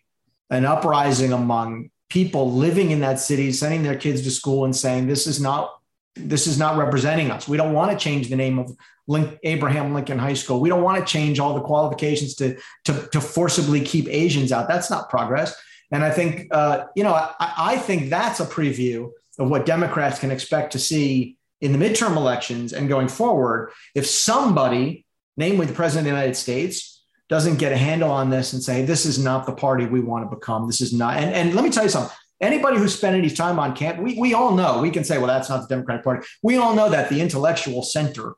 [0.50, 5.08] an uprising among people living in that city, sending their kids to school and saying
[5.08, 5.74] this is not
[6.16, 7.48] this is not representing us.
[7.48, 8.76] We don't want to change the name of
[9.44, 10.60] Abraham Lincoln High School.
[10.60, 14.68] We don't want to change all the qualifications to, to, to forcibly keep Asians out.
[14.68, 15.56] That's not progress.
[15.92, 20.20] And I think, uh, you know, I, I think that's a preview of what Democrats
[20.20, 23.72] can expect to see in the midterm elections and going forward.
[23.96, 25.06] If somebody,
[25.38, 26.97] namely the president of the United States,
[27.30, 30.30] doesn't get a handle on this and say, this is not the party we want
[30.30, 30.68] to become.
[30.68, 31.18] This is not.
[31.18, 32.16] And, and let me tell you something.
[32.40, 35.28] Anybody who spent any time on camp, we, we all know, we can say, well,
[35.28, 36.26] that's not the Democratic Party.
[36.44, 38.36] We all know that the intellectual center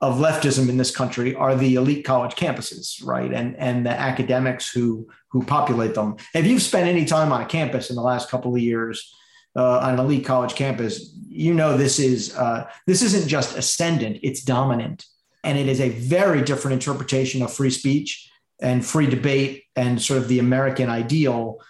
[0.00, 3.32] of leftism in this country are the elite college campuses, right?
[3.32, 6.16] And and the academics who who populate them.
[6.34, 9.12] If you've spent any time on a campus in the last couple of years
[9.56, 14.18] uh, on an elite college campus, you know this is uh, this isn't just ascendant;
[14.22, 15.04] it's dominant,
[15.44, 20.18] and it is a very different interpretation of free speech and free debate and sort
[20.18, 21.60] of the American ideal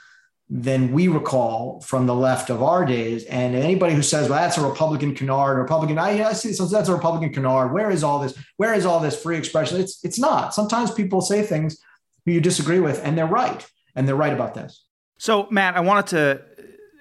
[0.51, 3.25] than we recall from the left of our days.
[3.25, 6.89] And anybody who says, well, that's a Republican canard, Republican, I, I see, so that's
[6.89, 7.73] a Republican canard.
[7.73, 8.35] Where is all this?
[8.57, 9.79] Where is all this free expression?
[9.79, 10.55] It's, it's not.
[10.55, 11.79] Sometimes people say things
[12.25, 13.67] who you disagree with, and they're right.
[13.95, 14.85] And they're right about this.
[15.19, 16.43] So, Matt, I wanted to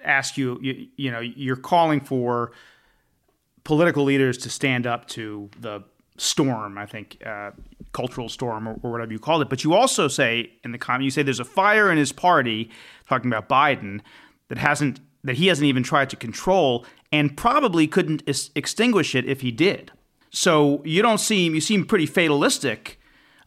[0.02, 2.52] ask you, you, you know, you're calling for
[3.62, 5.84] political leaders to stand up to the
[6.18, 7.52] storm, I think, uh,
[7.92, 9.48] cultural storm or, or, whatever you called it.
[9.48, 12.70] But you also say in the comment, you say there's a fire in his party,
[13.08, 14.00] talking about Biden,
[14.48, 19.24] that hasn't that he hasn't even tried to control and probably couldn't is- extinguish it
[19.24, 19.90] if he did.
[20.30, 23.00] So you don't seem you seem pretty fatalistic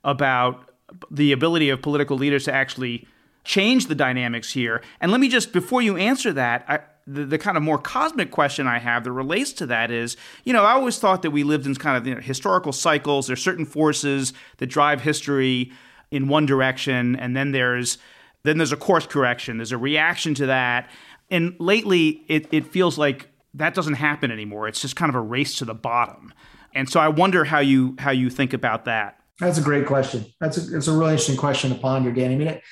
[0.04, 0.70] about
[1.10, 3.08] the ability of political leaders to actually
[3.44, 4.82] change the dynamics here.
[5.00, 8.32] And let me just before you answer that, I, the, the kind of more cosmic
[8.32, 11.44] question I have that relates to that is, you know, I always thought that we
[11.44, 13.28] lived in kind of you know, historical cycles.
[13.28, 15.72] There's certain forces that drive history
[16.12, 17.98] in one direction, and then there's
[18.44, 19.58] then there's a course correction.
[19.58, 20.90] There's a reaction to that,
[21.30, 24.68] and lately it, it feels like that doesn't happen anymore.
[24.68, 26.34] It's just kind of a race to the bottom.
[26.74, 29.18] And so I wonder how you how you think about that.
[29.40, 30.26] That's a great question.
[30.40, 32.36] That's a, it's a really interesting question to ponder, Danny.
[32.36, 32.64] I mean, it,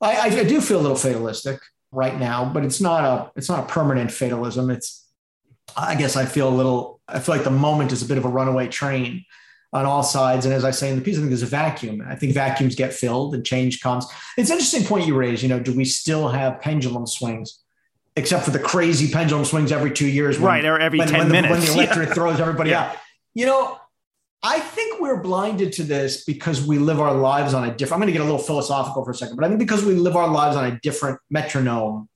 [0.00, 1.60] I, I do feel a little fatalistic
[1.96, 4.70] right now, but it's not a it's not a permanent fatalism.
[4.70, 5.08] It's
[5.76, 8.24] I guess I feel a little I feel like the moment is a bit of
[8.24, 9.24] a runaway train
[9.72, 10.44] on all sides.
[10.44, 12.04] And as I say in the piece, I think there's a vacuum.
[12.06, 14.06] I think vacuums get filled and change comes.
[14.36, 15.42] It's an interesting point you raise.
[15.42, 17.60] You know, do we still have pendulum swings?
[18.18, 20.64] Except for the crazy pendulum swings every two years, when, right?
[20.64, 22.14] Or every when, ten when minutes, the, when the electorate yeah.
[22.14, 22.84] throws everybody yeah.
[22.84, 22.96] out.
[23.34, 23.78] You know,
[24.48, 27.94] I think we're blinded to this because we live our lives on a different.
[27.94, 29.94] I'm going to get a little philosophical for a second, but I think because we
[29.94, 32.08] live our lives on a different metronome,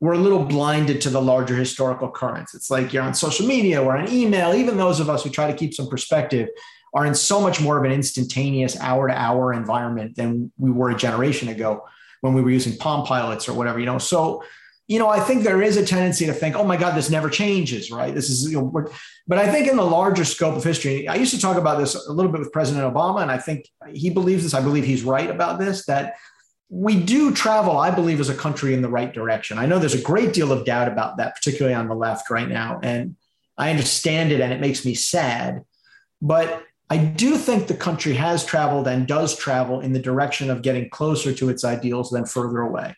[0.00, 2.54] we're a little blinded to the larger historical currents.
[2.54, 4.54] It's like you're on social media or on email.
[4.54, 6.48] Even those of us who try to keep some perspective
[6.94, 10.88] are in so much more of an instantaneous hour to hour environment than we were
[10.88, 11.84] a generation ago
[12.22, 13.78] when we were using Palm Pilots or whatever.
[13.78, 14.42] You know, so
[14.88, 17.30] you know, I think there is a tendency to think, oh my God, this never
[17.30, 18.14] changes, right?
[18.14, 18.86] This is, you know,
[19.26, 21.94] but I think in the larger scope of history, I used to talk about this
[21.94, 24.54] a little bit with President Obama, and I think he believes this.
[24.54, 26.16] I believe he's right about this, that
[26.68, 29.58] we do travel, I believe, as a country in the right direction.
[29.58, 32.48] I know there's a great deal of doubt about that, particularly on the left right
[32.48, 32.80] now.
[32.82, 33.16] And
[33.58, 35.64] I understand it, and it makes me sad.
[36.22, 40.62] But I do think the country has traveled and does travel in the direction of
[40.62, 42.96] getting closer to its ideals than further away.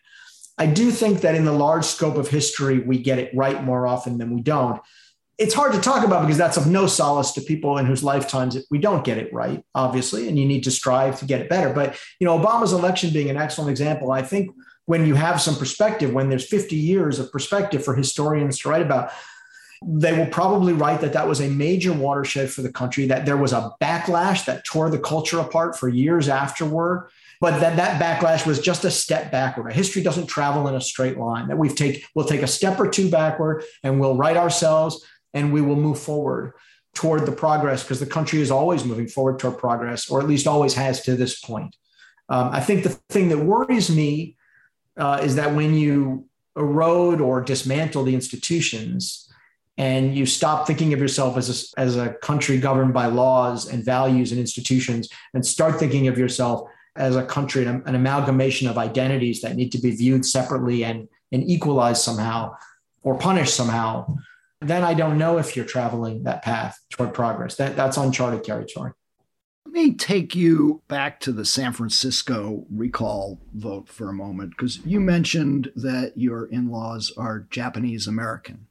[0.57, 3.87] I do think that in the large scope of history, we get it right more
[3.87, 4.81] often than we don't.
[5.37, 8.57] It's hard to talk about because that's of no solace to people in whose lifetimes
[8.71, 11.73] we don't get it right, obviously, and you need to strive to get it better.
[11.73, 14.51] But you know, Obama's election being an excellent example, I think
[14.85, 18.81] when you have some perspective, when there's 50 years of perspective for historians to write
[18.81, 19.11] about,
[19.83, 23.37] they will probably write that that was a major watershed for the country, that there
[23.37, 27.09] was a backlash that tore the culture apart for years afterward,
[27.41, 29.73] but that that backlash was just a step backward.
[29.73, 31.47] History doesn't travel in a straight line.
[31.49, 35.05] That we've take we'll take a step or two backward and we'll right ourselves
[35.35, 36.53] and we will move forward
[36.95, 40.47] toward the progress because the country is always moving forward toward progress, or at least
[40.47, 41.75] always has to this point.
[42.29, 44.37] Um, I think the thing that worries me
[44.97, 46.25] uh, is that when you
[46.55, 49.29] erode or dismantle the institutions,
[49.77, 53.83] and you stop thinking of yourself as a, as a country governed by laws and
[53.83, 58.77] values and institutions and start thinking of yourself as a country an, an amalgamation of
[58.77, 62.55] identities that need to be viewed separately and, and equalized somehow
[63.03, 64.05] or punished somehow
[64.67, 67.55] then i don't know if you're traveling that path toward progress.
[67.55, 68.91] That, that's uncharted territory.
[69.65, 74.79] Let me take you back to the San Francisco recall vote for a moment, because
[74.85, 78.67] you mentioned that your in laws are Japanese American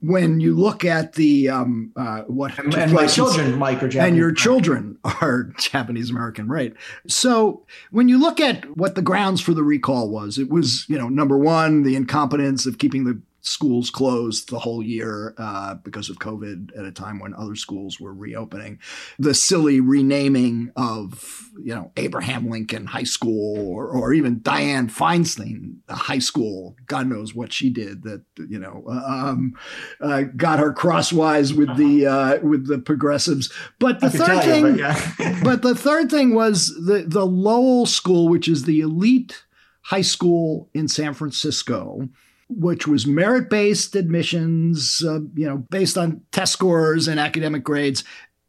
[0.00, 4.08] when you look at the um, uh, what and, and my children, Mike, are Japanese
[4.08, 6.74] and your children are Japanese American, right?
[7.06, 10.98] So when you look at what the grounds for the recall was, it was you
[10.98, 16.10] know number one the incompetence of keeping the schools closed the whole year uh, because
[16.10, 18.78] of COVID at a time when other schools were reopening.
[19.18, 25.76] The silly renaming of, you know, Abraham Lincoln High School or, or even Dianne Feinstein
[25.88, 26.76] High School.
[26.86, 29.54] God knows what she did that, you know, um,
[30.00, 33.52] uh, got her crosswise with the uh, with the progressives.
[33.78, 34.78] But the third thing, you, but,
[35.18, 35.40] yeah.
[35.44, 39.44] but the third thing was the the Lowell School, which is the elite
[39.82, 42.08] high school in San Francisco
[42.48, 48.04] which was merit based admissions, uh, you know, based on test scores and academic grades.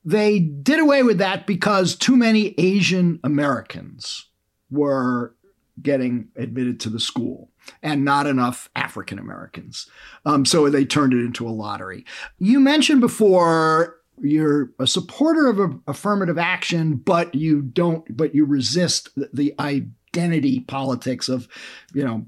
[0.06, 4.26] They did away with that because too many Asian Americans
[4.72, 5.36] were
[5.82, 7.50] getting admitted to the school
[7.84, 9.90] and not enough African Americans.
[10.26, 12.06] Um, so they turned it into a lottery.
[12.40, 18.46] You mentioned before you're a supporter of a, affirmative action, but you don't, but you
[18.46, 21.48] resist the, the identity politics of,
[21.94, 22.26] you know,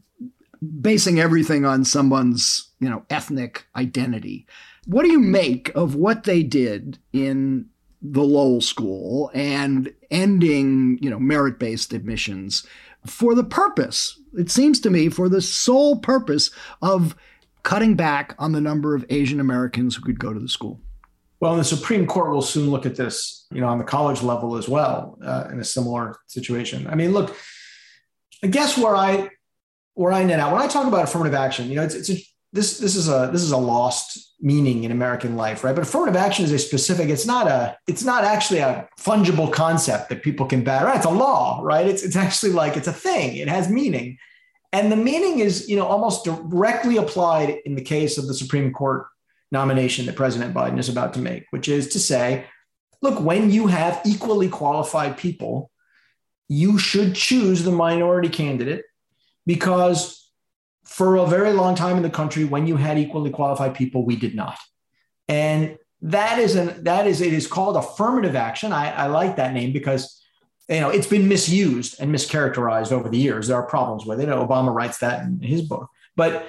[0.82, 4.46] basing everything on someone's, you know, ethnic identity.
[4.86, 7.68] What do you make of what they did in
[8.02, 12.66] the Lowell School and ending, you know, merit-based admissions
[13.06, 16.52] for the purpose, it seems to me, for the sole purpose
[16.82, 17.16] of
[17.64, 20.80] cutting back on the number of Asian Americans who could go to the school?
[21.40, 24.56] Well, the Supreme Court will soon look at this, you know, on the college level
[24.56, 26.86] as well, uh, in a similar situation.
[26.88, 27.36] I mean, look,
[28.44, 29.30] I guess where I
[29.94, 32.24] where I net out when I talk about affirmative action, you know, it's, it's a,
[32.54, 35.74] this this is a this is a lost meaning in American life, right?
[35.74, 37.10] But affirmative action is a specific.
[37.10, 37.78] It's not a.
[37.88, 40.98] It's not actually a fungible concept that people can bat around.
[40.98, 41.88] It's a law, right?
[41.88, 43.38] It's it's actually like it's a thing.
[43.38, 44.18] It has meaning,
[44.74, 48.74] and the meaning is you know almost directly applied in the case of the Supreme
[48.74, 49.08] Court
[49.52, 52.46] nomination that President Biden is about to make, which is to say,
[53.02, 55.72] look, when you have equally qualified people,
[56.50, 58.84] you should choose the minority candidate
[59.52, 60.32] because
[60.86, 64.16] for a very long time in the country, when you had equally qualified people, we
[64.16, 64.58] did not.
[65.28, 68.72] And that is an that is it is called affirmative action.
[68.72, 70.24] I, I like that name because
[70.70, 73.50] you know it's been misused and mischaracterized over the years.
[73.50, 74.30] There are problems with it.
[74.30, 76.48] Obama writes that in his book, but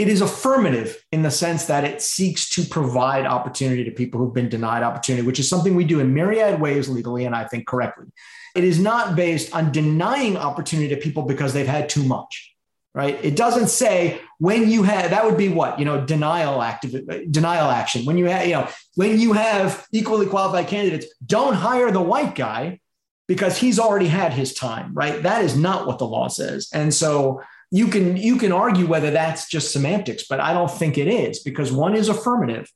[0.00, 4.32] it is affirmative in the sense that it seeks to provide opportunity to people who've
[4.32, 7.66] been denied opportunity, which is something we do in myriad ways legally and I think
[7.66, 8.06] correctly.
[8.54, 12.54] It is not based on denying opportunity to people because they've had too much,
[12.94, 13.22] right?
[13.22, 17.70] It doesn't say when you have that would be what you know denial active denial
[17.70, 18.06] action.
[18.06, 22.34] When you have you know when you have equally qualified candidates, don't hire the white
[22.34, 22.80] guy
[23.28, 25.22] because he's already had his time, right?
[25.22, 29.10] That is not what the law says, and so you can you can argue whether
[29.10, 32.70] that's just semantics, but I don't think it is because one is affirmative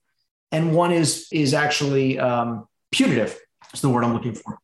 [0.53, 3.38] and one is is actually um, punitive.
[3.72, 4.59] Is the word I'm looking for.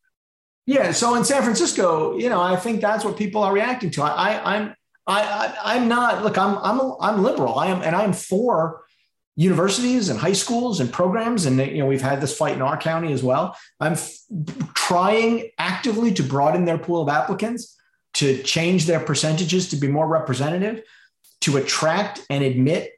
[0.66, 0.92] Yeah.
[0.92, 4.02] So in San Francisco, you know, I think that's what people are reacting to.
[4.02, 4.74] I, I I'm
[5.06, 6.38] I, I am not look.
[6.38, 7.58] I'm I'm I'm liberal.
[7.58, 8.82] I am and I am for
[9.34, 11.46] universities and high schools and programs.
[11.46, 13.56] And you know, we've had this fight in our county as well.
[13.80, 14.18] I'm f-
[14.74, 17.76] trying actively to broaden their pool of applicants,
[18.14, 20.82] to change their percentages to be more representative,
[21.42, 22.92] to attract and admit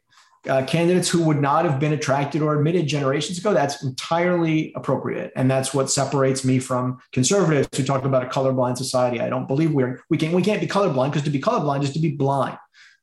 [0.48, 3.54] uh, candidates who would not have been attracted or admitted generations ago.
[3.54, 8.76] That's entirely appropriate, and that's what separates me from conservatives who talk about a colorblind
[8.76, 9.20] society.
[9.20, 11.92] I don't believe we're we can't we can't be colorblind because to be colorblind is
[11.92, 12.58] to be blind.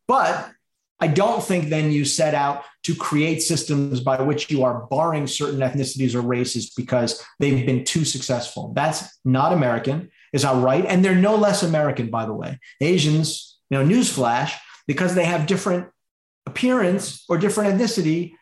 [0.08, 0.52] But
[1.00, 5.28] I don't think then you set out to create systems by which you are barring
[5.28, 8.74] certain ethnicities or races because they've been too successful.
[8.74, 10.86] That's not American, is that right?
[10.86, 12.60] And they're no less American, by the way.
[12.82, 14.54] Asians, you know, newsflash,
[14.88, 15.88] because they have different
[16.46, 18.34] appearance or different ethnicity,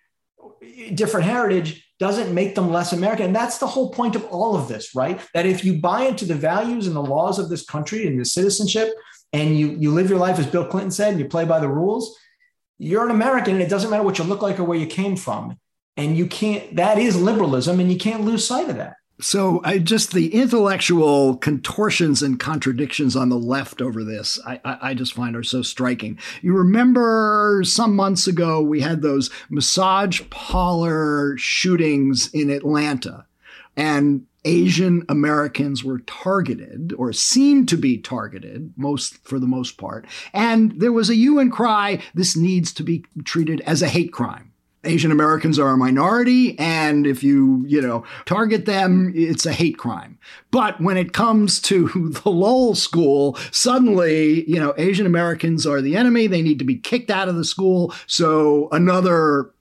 [0.94, 3.28] different heritage, doesn't make them less American.
[3.28, 5.20] And that's the whole point of all of this, right?
[5.34, 8.26] That if you buy into the values and the laws of this country and the
[8.26, 8.94] citizenship,
[9.34, 11.68] and you you live your life as Bill Clinton said, and you play by the
[11.68, 12.18] rules,
[12.78, 15.16] you're an American, and it doesn't matter what you look like or where you came
[15.16, 15.58] from.
[15.98, 16.76] And you can't.
[16.76, 18.96] That is liberalism, and you can't lose sight of that.
[19.20, 24.78] So I just the intellectual contortions and contradictions on the left over this, I, I,
[24.82, 26.20] I, just find are so striking.
[26.44, 33.26] You remember some months ago we had those massage parlor shootings in Atlanta,
[33.76, 40.06] and Asian Americans were targeted or seemed to be targeted, most for the most part.
[40.32, 44.14] And there was a hue and cry, this needs to be treated as a hate
[44.14, 44.47] crime.
[44.88, 49.78] Asian Americans are a minority, and if you, you know, target them, it's a hate
[49.78, 50.18] crime.
[50.52, 55.96] But when it comes to the Lowell school, suddenly, you know, Asian Americans are the
[55.96, 56.28] enemy.
[56.28, 57.94] They need to be kicked out of the school.
[58.08, 59.52] So another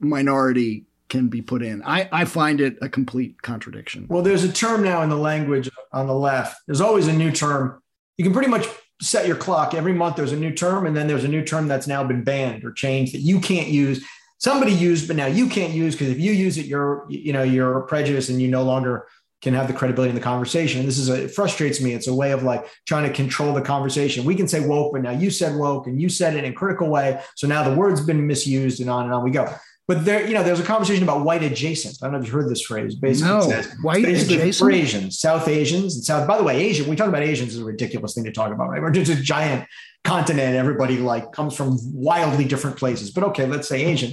[0.00, 1.82] minority can be put in.
[1.84, 4.06] I, I find it a complete contradiction.
[4.08, 6.60] Well, there's a term now in the language on the left.
[6.66, 7.82] There's always a new term.
[8.16, 8.66] You can pretty much
[9.00, 10.16] set your clock every month.
[10.16, 12.72] There's a new term, and then there's a new term that's now been banned or
[12.72, 14.04] changed that you can't use.
[14.38, 17.42] Somebody used, but now you can't use because if you use it, you're you know
[17.42, 19.06] you're prejudiced and you no longer
[19.40, 20.80] can have the credibility in the conversation.
[20.80, 21.92] And this is a, it frustrates me.
[21.92, 24.24] It's a way of like trying to control the conversation.
[24.24, 26.54] We can say woke, but now you said woke and you said it in a
[26.54, 27.20] critical way.
[27.36, 29.52] So now the word's been misused and on and on we go.
[29.88, 31.96] But there, you know, there's a conversation about white adjacent.
[32.02, 32.94] I don't know if you've heard this phrase.
[32.94, 36.28] Basically, no, says, white adjacent for Asians, South Asians, and South.
[36.28, 36.88] By the way, Asian.
[36.90, 38.82] We talk about Asians is a ridiculous thing to talk about, right?
[38.82, 39.66] We're just a giant
[40.04, 40.56] continent.
[40.56, 43.10] Everybody like comes from wildly different places.
[43.10, 44.12] But okay, let's say Asian.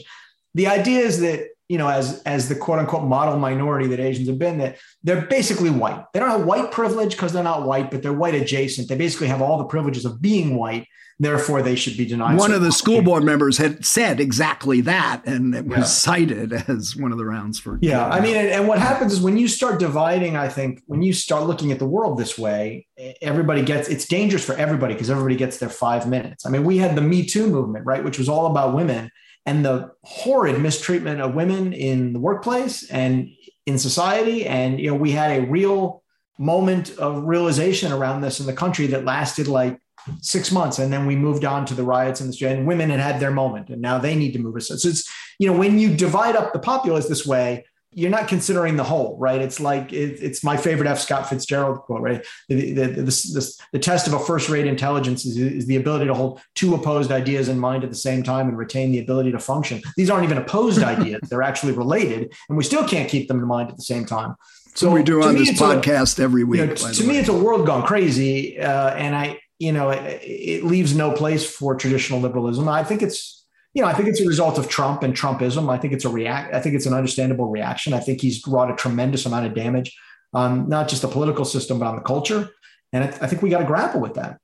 [0.53, 4.27] The idea is that you know, as as the quote unquote model minority that Asians
[4.27, 6.05] have been, that they're basically white.
[6.13, 8.87] They don't have white privilege because they're not white, but they're white adjacent.
[8.87, 10.87] They basically have all the privileges of being white
[11.17, 12.37] Therefore, they should be denied.
[12.37, 15.83] One of the school board members had said exactly that, and it was yeah.
[15.85, 17.79] cited as one of the rounds for.
[17.81, 21.01] Yeah, I mean, and, and what happens is when you start dividing, I think when
[21.01, 22.87] you start looking at the world this way,
[23.21, 26.45] everybody gets it's dangerous for everybody because everybody gets their five minutes.
[26.45, 29.09] I mean, we had the Me Too movement, right, which was all about women
[29.45, 33.29] and the horrid mistreatment of women in the workplace and
[33.65, 36.03] in society, and you know, we had a real
[36.37, 39.79] moment of realization around this in the country that lasted like
[40.21, 42.99] six months and then we moved on to the riots and the and women had
[42.99, 44.67] had their moment and now they need to move us.
[44.67, 47.65] so it's you know when you divide up the populace this way
[47.95, 51.79] you're not considering the whole right it's like it, it's my favorite f scott fitzgerald
[51.79, 55.77] quote right the, the, the, the, the test of a first-rate intelligence is, is the
[55.77, 58.99] ability to hold two opposed ideas in mind at the same time and retain the
[58.99, 63.09] ability to function these aren't even opposed ideas they're actually related and we still can't
[63.09, 64.35] keep them in mind at the same time
[64.75, 66.59] so we do on this podcast a, every week.
[66.59, 67.17] You know, to me, way.
[67.19, 71.49] it's a world gone crazy, uh, and I you know, it, it, leaves no place
[71.49, 72.67] for traditional liberalism.
[72.67, 73.44] I think it's,
[73.75, 75.69] you know, I think it's a result of Trump and Trumpism.
[75.69, 76.55] I think it's a react.
[76.55, 77.93] I think it's an understandable reaction.
[77.93, 79.95] I think he's wrought a tremendous amount of damage
[80.33, 82.49] on not just the political system, but on the culture.
[82.93, 84.39] And I, I think we got to grapple with that.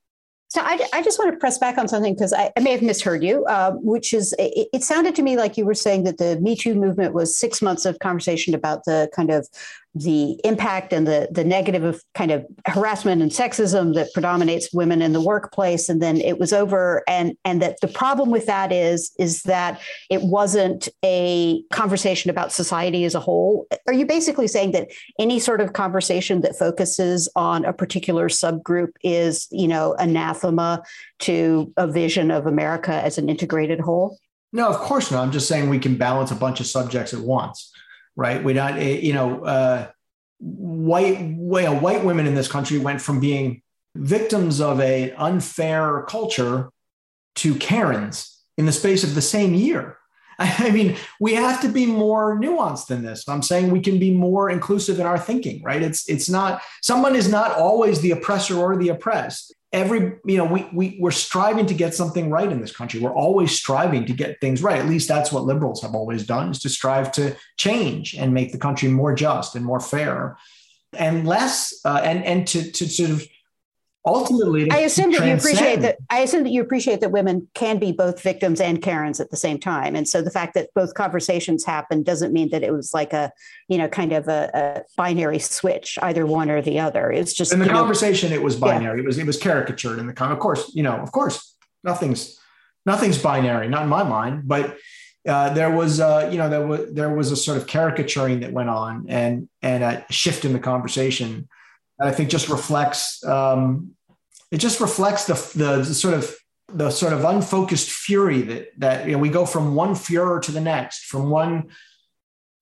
[0.49, 2.81] So I, I, just want to press back on something because I, I, may have
[2.81, 6.17] misheard you, uh, which is it, it, sounded to me like you were saying that
[6.17, 9.47] the Me Too movement was six months of conversation about the kind of
[9.93, 15.01] the impact and the the negative of kind of harassment and sexism that predominates women
[15.01, 15.89] in the workplace.
[15.89, 19.81] And then it was over and and that the problem with that is is that
[20.09, 23.67] it wasn't a conversation about society as a whole.
[23.85, 24.87] Are you basically saying that
[25.19, 30.83] any sort of conversation that focuses on a particular subgroup is you know anathema
[31.19, 34.17] to a vision of america as an integrated whole?
[34.53, 35.21] No of course not.
[35.21, 37.71] I'm just saying we can balance a bunch of subjects at once
[38.15, 38.43] right?
[38.43, 39.87] We not, eh, you know, uh,
[40.39, 43.61] white, well, white women in this country went from being
[43.95, 46.69] victims of a unfair culture
[47.35, 49.97] to Karens in the space of the same year.
[50.39, 53.27] I mean, we have to be more nuanced than this.
[53.27, 55.81] I'm saying we can be more inclusive in our thinking, right?
[55.81, 60.45] It's it's not someone is not always the oppressor or the oppressed every you know
[60.45, 62.99] we, we we're striving to get something right in this country.
[62.99, 64.79] We're always striving to get things right.
[64.79, 68.51] At least that's what liberals have always done is to strive to change and make
[68.51, 70.37] the country more just and more fair
[70.93, 73.25] and less uh, and and to to sort of
[74.05, 77.77] ultimately i assume that you appreciate that i assume that you appreciate that women can
[77.77, 79.95] be both victims and karens at the same time.
[79.95, 83.31] And so the fact that both conversations happen doesn't mean that it was like a
[83.67, 87.11] you know kind of a, a binary switch either one or the other.
[87.11, 88.99] It's just in the conversation know, it was binary.
[88.99, 89.03] Yeah.
[89.03, 92.39] it was it was caricatured in the con of course you know of course nothing's
[92.85, 94.77] nothing's binary, not in my mind, but
[95.27, 98.51] uh, there was, uh, you know, there was there was a sort of caricaturing that
[98.51, 101.47] went on, and and a shift in the conversation
[102.01, 103.23] that I think just reflects.
[103.23, 103.91] Um,
[104.51, 106.35] it just reflects the the sort of
[106.73, 110.51] the sort of unfocused fury that that you know we go from one furor to
[110.51, 111.69] the next, from one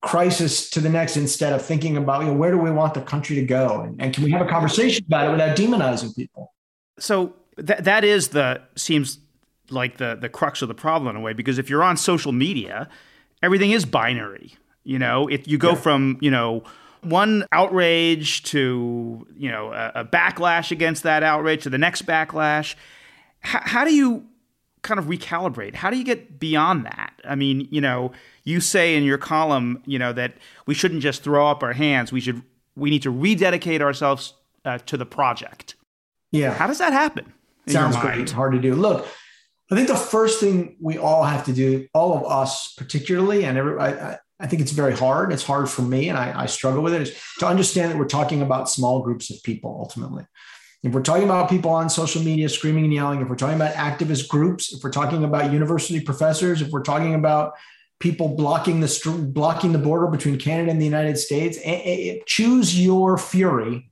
[0.01, 3.01] crisis to the next, instead of thinking about you know where do we want the
[3.01, 6.53] country to go, and, and can we have a conversation about it without demonizing people.
[6.99, 9.19] So that that is the seems
[9.69, 12.31] like the the crux of the problem in a way because if you're on social
[12.31, 12.89] media,
[13.41, 14.53] everything is binary.
[14.83, 15.75] You know, if you go yeah.
[15.75, 16.63] from you know
[17.01, 22.75] one outrage to you know a, a, backlash against that outrage to the next backlash,
[23.43, 24.25] H- how do you
[24.81, 25.75] kind of recalibrate?
[25.75, 27.13] How do you get beyond that?
[27.25, 28.11] I mean, you know,
[28.43, 30.35] you say in your column, you know, that
[30.65, 32.11] we shouldn't just throw up our hands.
[32.11, 32.41] We should
[32.75, 34.33] we need to rededicate ourselves
[34.65, 35.75] uh, to the project.
[36.31, 36.53] Yeah.
[36.53, 37.33] How does that happen?
[37.67, 38.19] Sounds great.
[38.19, 38.73] It's hard to do.
[38.73, 39.07] Look,
[39.71, 43.57] I think the first thing we all have to do, all of us particularly, and
[43.57, 44.17] every, I, I
[44.47, 45.33] think it's very hard.
[45.33, 48.05] It's hard for me, and I, I struggle with it, is to understand that we're
[48.05, 50.25] talking about small groups of people ultimately.
[50.81, 53.73] If we're talking about people on social media screaming and yelling, if we're talking about
[53.73, 57.53] activist groups, if we're talking about university professors, if we're talking about
[57.99, 61.57] people blocking the blocking the border between Canada and the United States,
[62.25, 63.91] choose your fury.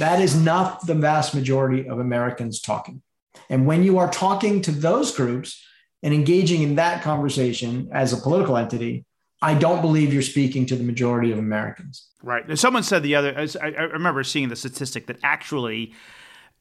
[0.00, 3.02] That is not the vast majority of Americans talking.
[3.48, 5.64] And when you are talking to those groups
[6.02, 9.04] and engaging in that conversation as a political entity,
[9.42, 12.08] I don't believe you're speaking to the majority of Americans.
[12.22, 12.58] Right.
[12.58, 15.92] Someone said the other, I remember seeing the statistic that actually,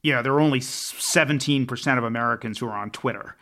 [0.03, 3.35] you know, there are only 17% of Americans who are on Twitter,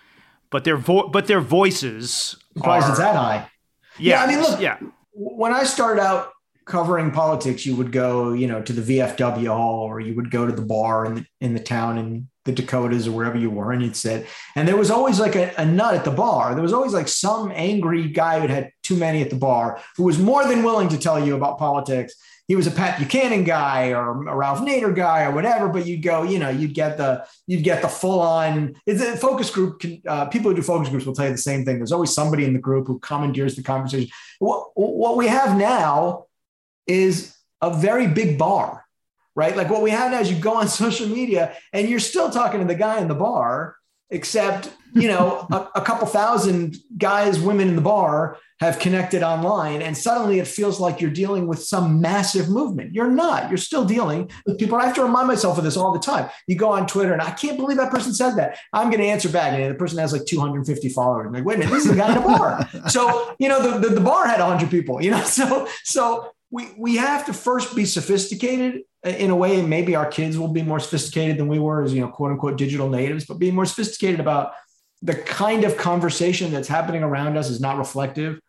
[0.50, 2.38] but their, vo- but their voices.
[2.56, 3.50] Surprised it's that high.
[3.98, 4.24] Yeah, yeah.
[4.24, 4.78] I mean, look, yeah.
[5.14, 6.33] when I started out
[6.66, 10.46] covering politics, you would go, you know, to the VFW hall or you would go
[10.46, 13.72] to the bar in the, in the town in the Dakotas or wherever you were,
[13.72, 14.28] and you'd sit.
[14.56, 16.54] And there was always like a, a, nut at the bar.
[16.54, 20.04] There was always like some angry guy who had too many at the bar who
[20.04, 22.14] was more than willing to tell you about politics.
[22.50, 26.04] He was a Pat Buchanan guy or a Ralph Nader guy or whatever, but you'd
[26.04, 28.76] go, you know, you'd get the you'd get the full on.
[28.86, 29.82] It's a focus group.
[30.06, 31.78] Uh, people who do focus groups will tell you the same thing.
[31.78, 34.10] There's always somebody in the group who commandeers the conversation.
[34.40, 36.26] What, what we have now
[36.88, 38.84] is a very big bar
[39.36, 39.56] right?
[39.56, 42.60] Like what we have now is you go on social media and you're still talking
[42.60, 43.76] to the guy in the bar,
[44.10, 49.82] except, you know, a, a, couple thousand guys, women in the bar have connected online.
[49.82, 52.94] And suddenly it feels like you're dealing with some massive movement.
[52.94, 53.50] You're not.
[53.50, 54.78] You're still dealing with people.
[54.78, 56.30] I have to remind myself of this all the time.
[56.48, 58.58] You go on Twitter and I can't believe that person said that.
[58.72, 59.54] I'm going to answer back.
[59.54, 61.28] And the person has like 250 followers.
[61.28, 62.70] I'm like, wait a minute, this is the guy in the bar.
[62.88, 66.70] so, you know, the, the, the bar had 100 people, you know, so, so we,
[66.78, 70.50] we have to first be sophisticated uh, in a way, and maybe our kids will
[70.50, 73.56] be more sophisticated than we were as, you know, quote unquote digital natives, but being
[73.56, 74.54] more sophisticated about
[75.02, 78.40] the kind of conversation that's happening around us is not reflective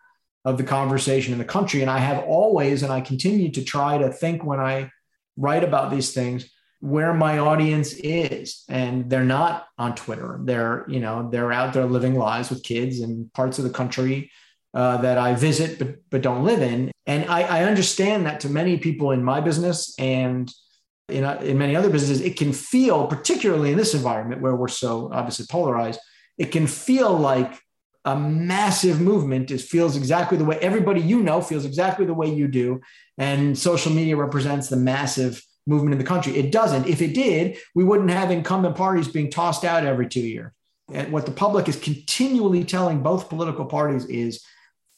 [0.44, 1.80] of the conversation in the country.
[1.80, 4.90] And I have always, and I continue to try to think when I
[5.38, 6.50] write about these things,
[6.80, 11.86] where my audience is and they're not on twitter they're you know they're out there
[11.86, 14.30] living lives with kids in parts of the country
[14.75, 16.91] uh, that I visit but but don't live in.
[17.07, 20.51] And I, I understand that to many people in my business and
[21.09, 24.68] in, uh, in many other businesses, it can feel, particularly in this environment where we're
[24.68, 26.01] so obviously polarized,
[26.39, 27.61] it can feel like
[28.05, 29.51] a massive movement.
[29.51, 32.81] It feels exactly the way everybody you know feels exactly the way you do.
[33.18, 36.37] And social media represents the massive movement in the country.
[36.37, 36.87] It doesn't.
[36.87, 40.53] If it did, we wouldn't have incumbent parties being tossed out every two years.
[40.93, 44.45] And what the public is continually telling both political parties is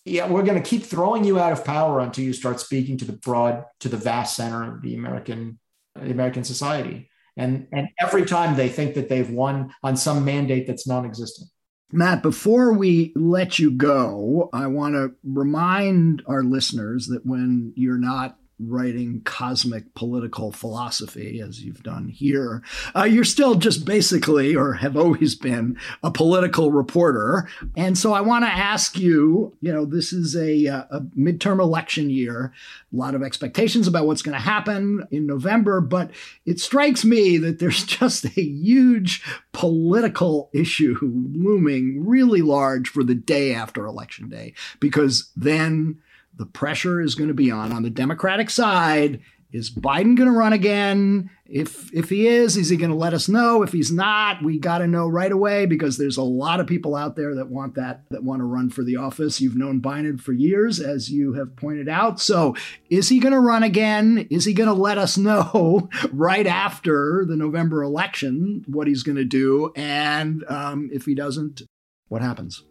[0.06, 3.04] yeah, we're going to keep throwing you out of power until you start speaking to
[3.04, 5.58] the broad, to the vast center of the American,
[5.96, 7.10] the American society.
[7.36, 11.50] And, and every time they think that they've won on some mandate that's non-existent.
[11.92, 17.98] Matt, before we let you go, I want to remind our listeners that when you're
[17.98, 22.62] not writing cosmic political philosophy as you've done here,
[22.94, 27.48] uh, you're still just basically, or have always been, a political reporter.
[27.76, 31.60] And so I want to ask you you know, this is a, uh, a midterm
[31.60, 32.52] election year,
[32.92, 36.10] a lot of expectations about what's going to happen in November, but
[36.44, 43.14] it strikes me that there's just a huge political issue looming really large for the
[43.14, 45.98] day after election day, because then
[46.36, 49.20] the pressure is going to be on on the Democratic side.
[49.52, 51.30] Is Biden going to run again?
[51.46, 53.62] If if he is, is he going to let us know?
[53.62, 56.96] If he's not, we got to know right away because there's a lot of people
[56.96, 59.40] out there that want that that want to run for the office.
[59.40, 62.20] You've known Biden for years, as you have pointed out.
[62.20, 62.56] So,
[62.90, 64.26] is he going to run again?
[64.30, 69.16] Is he going to let us know right after the November election what he's going
[69.16, 69.72] to do?
[69.76, 71.62] And um, if he doesn't,
[72.08, 72.64] What happens?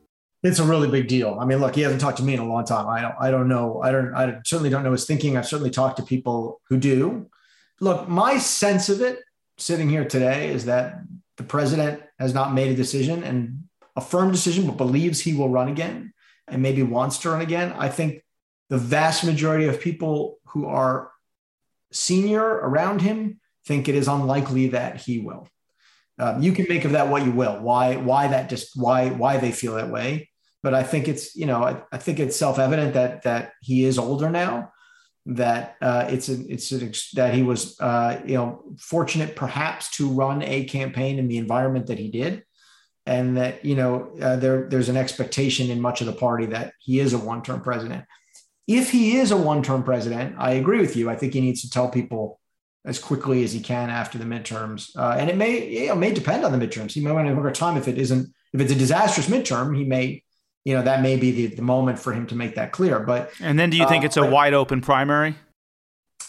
[0.46, 1.38] It's a really big deal.
[1.40, 2.88] I mean, look, he hasn't talked to me in a long time.
[2.88, 3.82] I don't, I don't know.
[3.82, 5.36] I don't, I certainly don't know his thinking.
[5.36, 7.30] I've certainly talked to people who do.
[7.80, 9.20] Look, my sense of it
[9.58, 11.00] sitting here today is that
[11.38, 13.64] the president has not made a decision and
[13.96, 16.14] a firm decision, but believes he will run again
[16.48, 17.74] and maybe wants to run again.
[17.78, 18.22] I think
[18.70, 21.12] the vast majority of people who are
[21.92, 25.48] senior around him think it is unlikely that he will.
[26.20, 27.60] Um, you can make of that what you will.
[27.60, 27.96] Why?
[27.98, 28.50] Why that?
[28.50, 29.10] Just why?
[29.10, 30.30] Why they feel that way?
[30.66, 33.86] But I think it's you know I, I think it's self evident that that he
[33.86, 34.72] is older now.
[35.28, 40.10] That uh, it's a, it's a, that he was uh, you know fortunate perhaps to
[40.10, 42.44] run a campaign in the environment that he did,
[43.06, 46.74] and that you know uh, there there's an expectation in much of the party that
[46.80, 48.04] he is a one term president.
[48.66, 51.12] If he is a one term president, I agree with you.
[51.12, 52.40] I think he needs to tell people
[52.86, 54.90] as quickly as he can after the midterms.
[54.98, 56.94] Uh, and it may may depend on the midterms.
[56.94, 59.78] He may want to longer time if it isn't if it's a disastrous midterm.
[59.78, 60.24] He may
[60.66, 63.00] you know that may be the, the moment for him to make that clear.
[63.00, 65.36] But and then do you think uh, it's a but, wide open primary?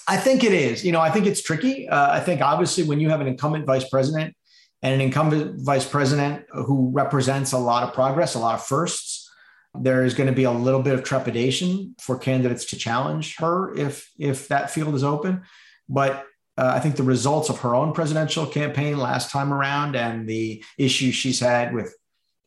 [0.06, 0.84] I think it is.
[0.84, 1.88] You know, I think it's tricky.
[1.88, 4.36] Uh, I think obviously when you have an incumbent vice president
[4.82, 9.28] and an incumbent vice president who represents a lot of progress, a lot of firsts,
[9.74, 13.74] there is going to be a little bit of trepidation for candidates to challenge her
[13.74, 15.42] if if that field is open.
[15.88, 16.26] But
[16.58, 20.62] uh, I think the results of her own presidential campaign last time around and the
[20.78, 21.94] issues she's had with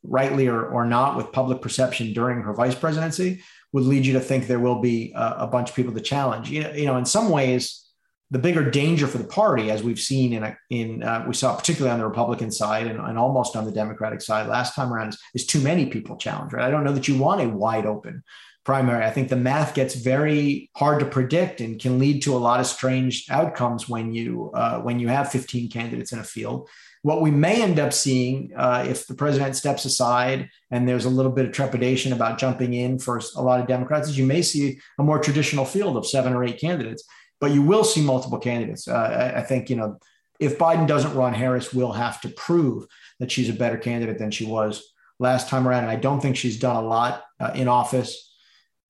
[0.04, 3.41] rightly or, or not with public perception during her vice presidency
[3.72, 6.50] would lead you to think there will be a, a bunch of people to challenge.
[6.50, 7.86] You know, you know, in some ways,
[8.32, 11.56] the bigger danger for the party, as we've seen in a, in uh, we saw
[11.56, 15.10] particularly on the Republican side and, and almost on the Democratic side last time around,
[15.10, 16.54] is, is too many people challenge.
[16.54, 16.66] Right?
[16.66, 18.24] I don't know that you want a wide open
[18.66, 19.04] primary.
[19.04, 22.60] I think the math gets very hard to predict and can lead to a lot
[22.60, 26.70] of strange outcomes when you uh, when you have 15 candidates in a field.
[27.10, 31.10] What we may end up seeing uh, if the president steps aside and there's a
[31.10, 34.43] little bit of trepidation about jumping in for a lot of Democrats, is you may
[34.43, 37.03] see a more traditional field of seven or eight candidates,
[37.41, 38.88] but you will see multiple candidates.
[38.88, 39.97] Uh, I, I think you know
[40.39, 42.86] if Biden doesn't run, Harris will have to prove
[43.20, 45.86] that she's a better candidate than she was last time around.
[45.86, 48.32] And I don't think she's done a lot uh, in office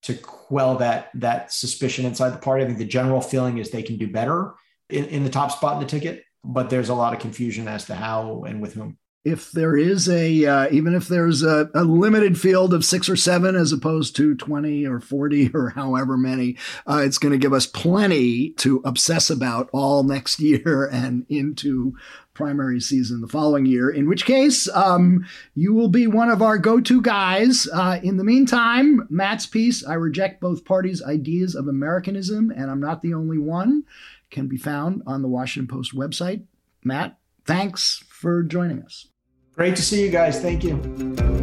[0.03, 2.65] to quell that that suspicion inside the party.
[2.65, 4.55] I think the general feeling is they can do better
[4.89, 7.85] in, in the top spot in the ticket, but there's a lot of confusion as
[7.85, 8.97] to how and with whom.
[9.25, 13.17] If there is a, uh, even if there's a, a, limited field of six or
[13.17, 17.51] seven as opposed to 20 or 40 or however many, uh, it's going to give
[17.51, 21.95] us plenty to obsess about all next year and into
[22.39, 26.57] primary season the following year, in which case um, you will be one of our
[26.57, 27.67] go to guys.
[27.73, 32.79] Uh, in the meantime, Matt's piece, I Reject Both Parties' Ideas of Americanism, and I'm
[32.79, 33.83] Not the Only One,
[34.29, 36.45] can be found on the Washington Post website.
[36.83, 39.07] Matt, thanks for joining us.
[39.53, 40.41] Great to see you guys.
[40.41, 41.38] Thank you.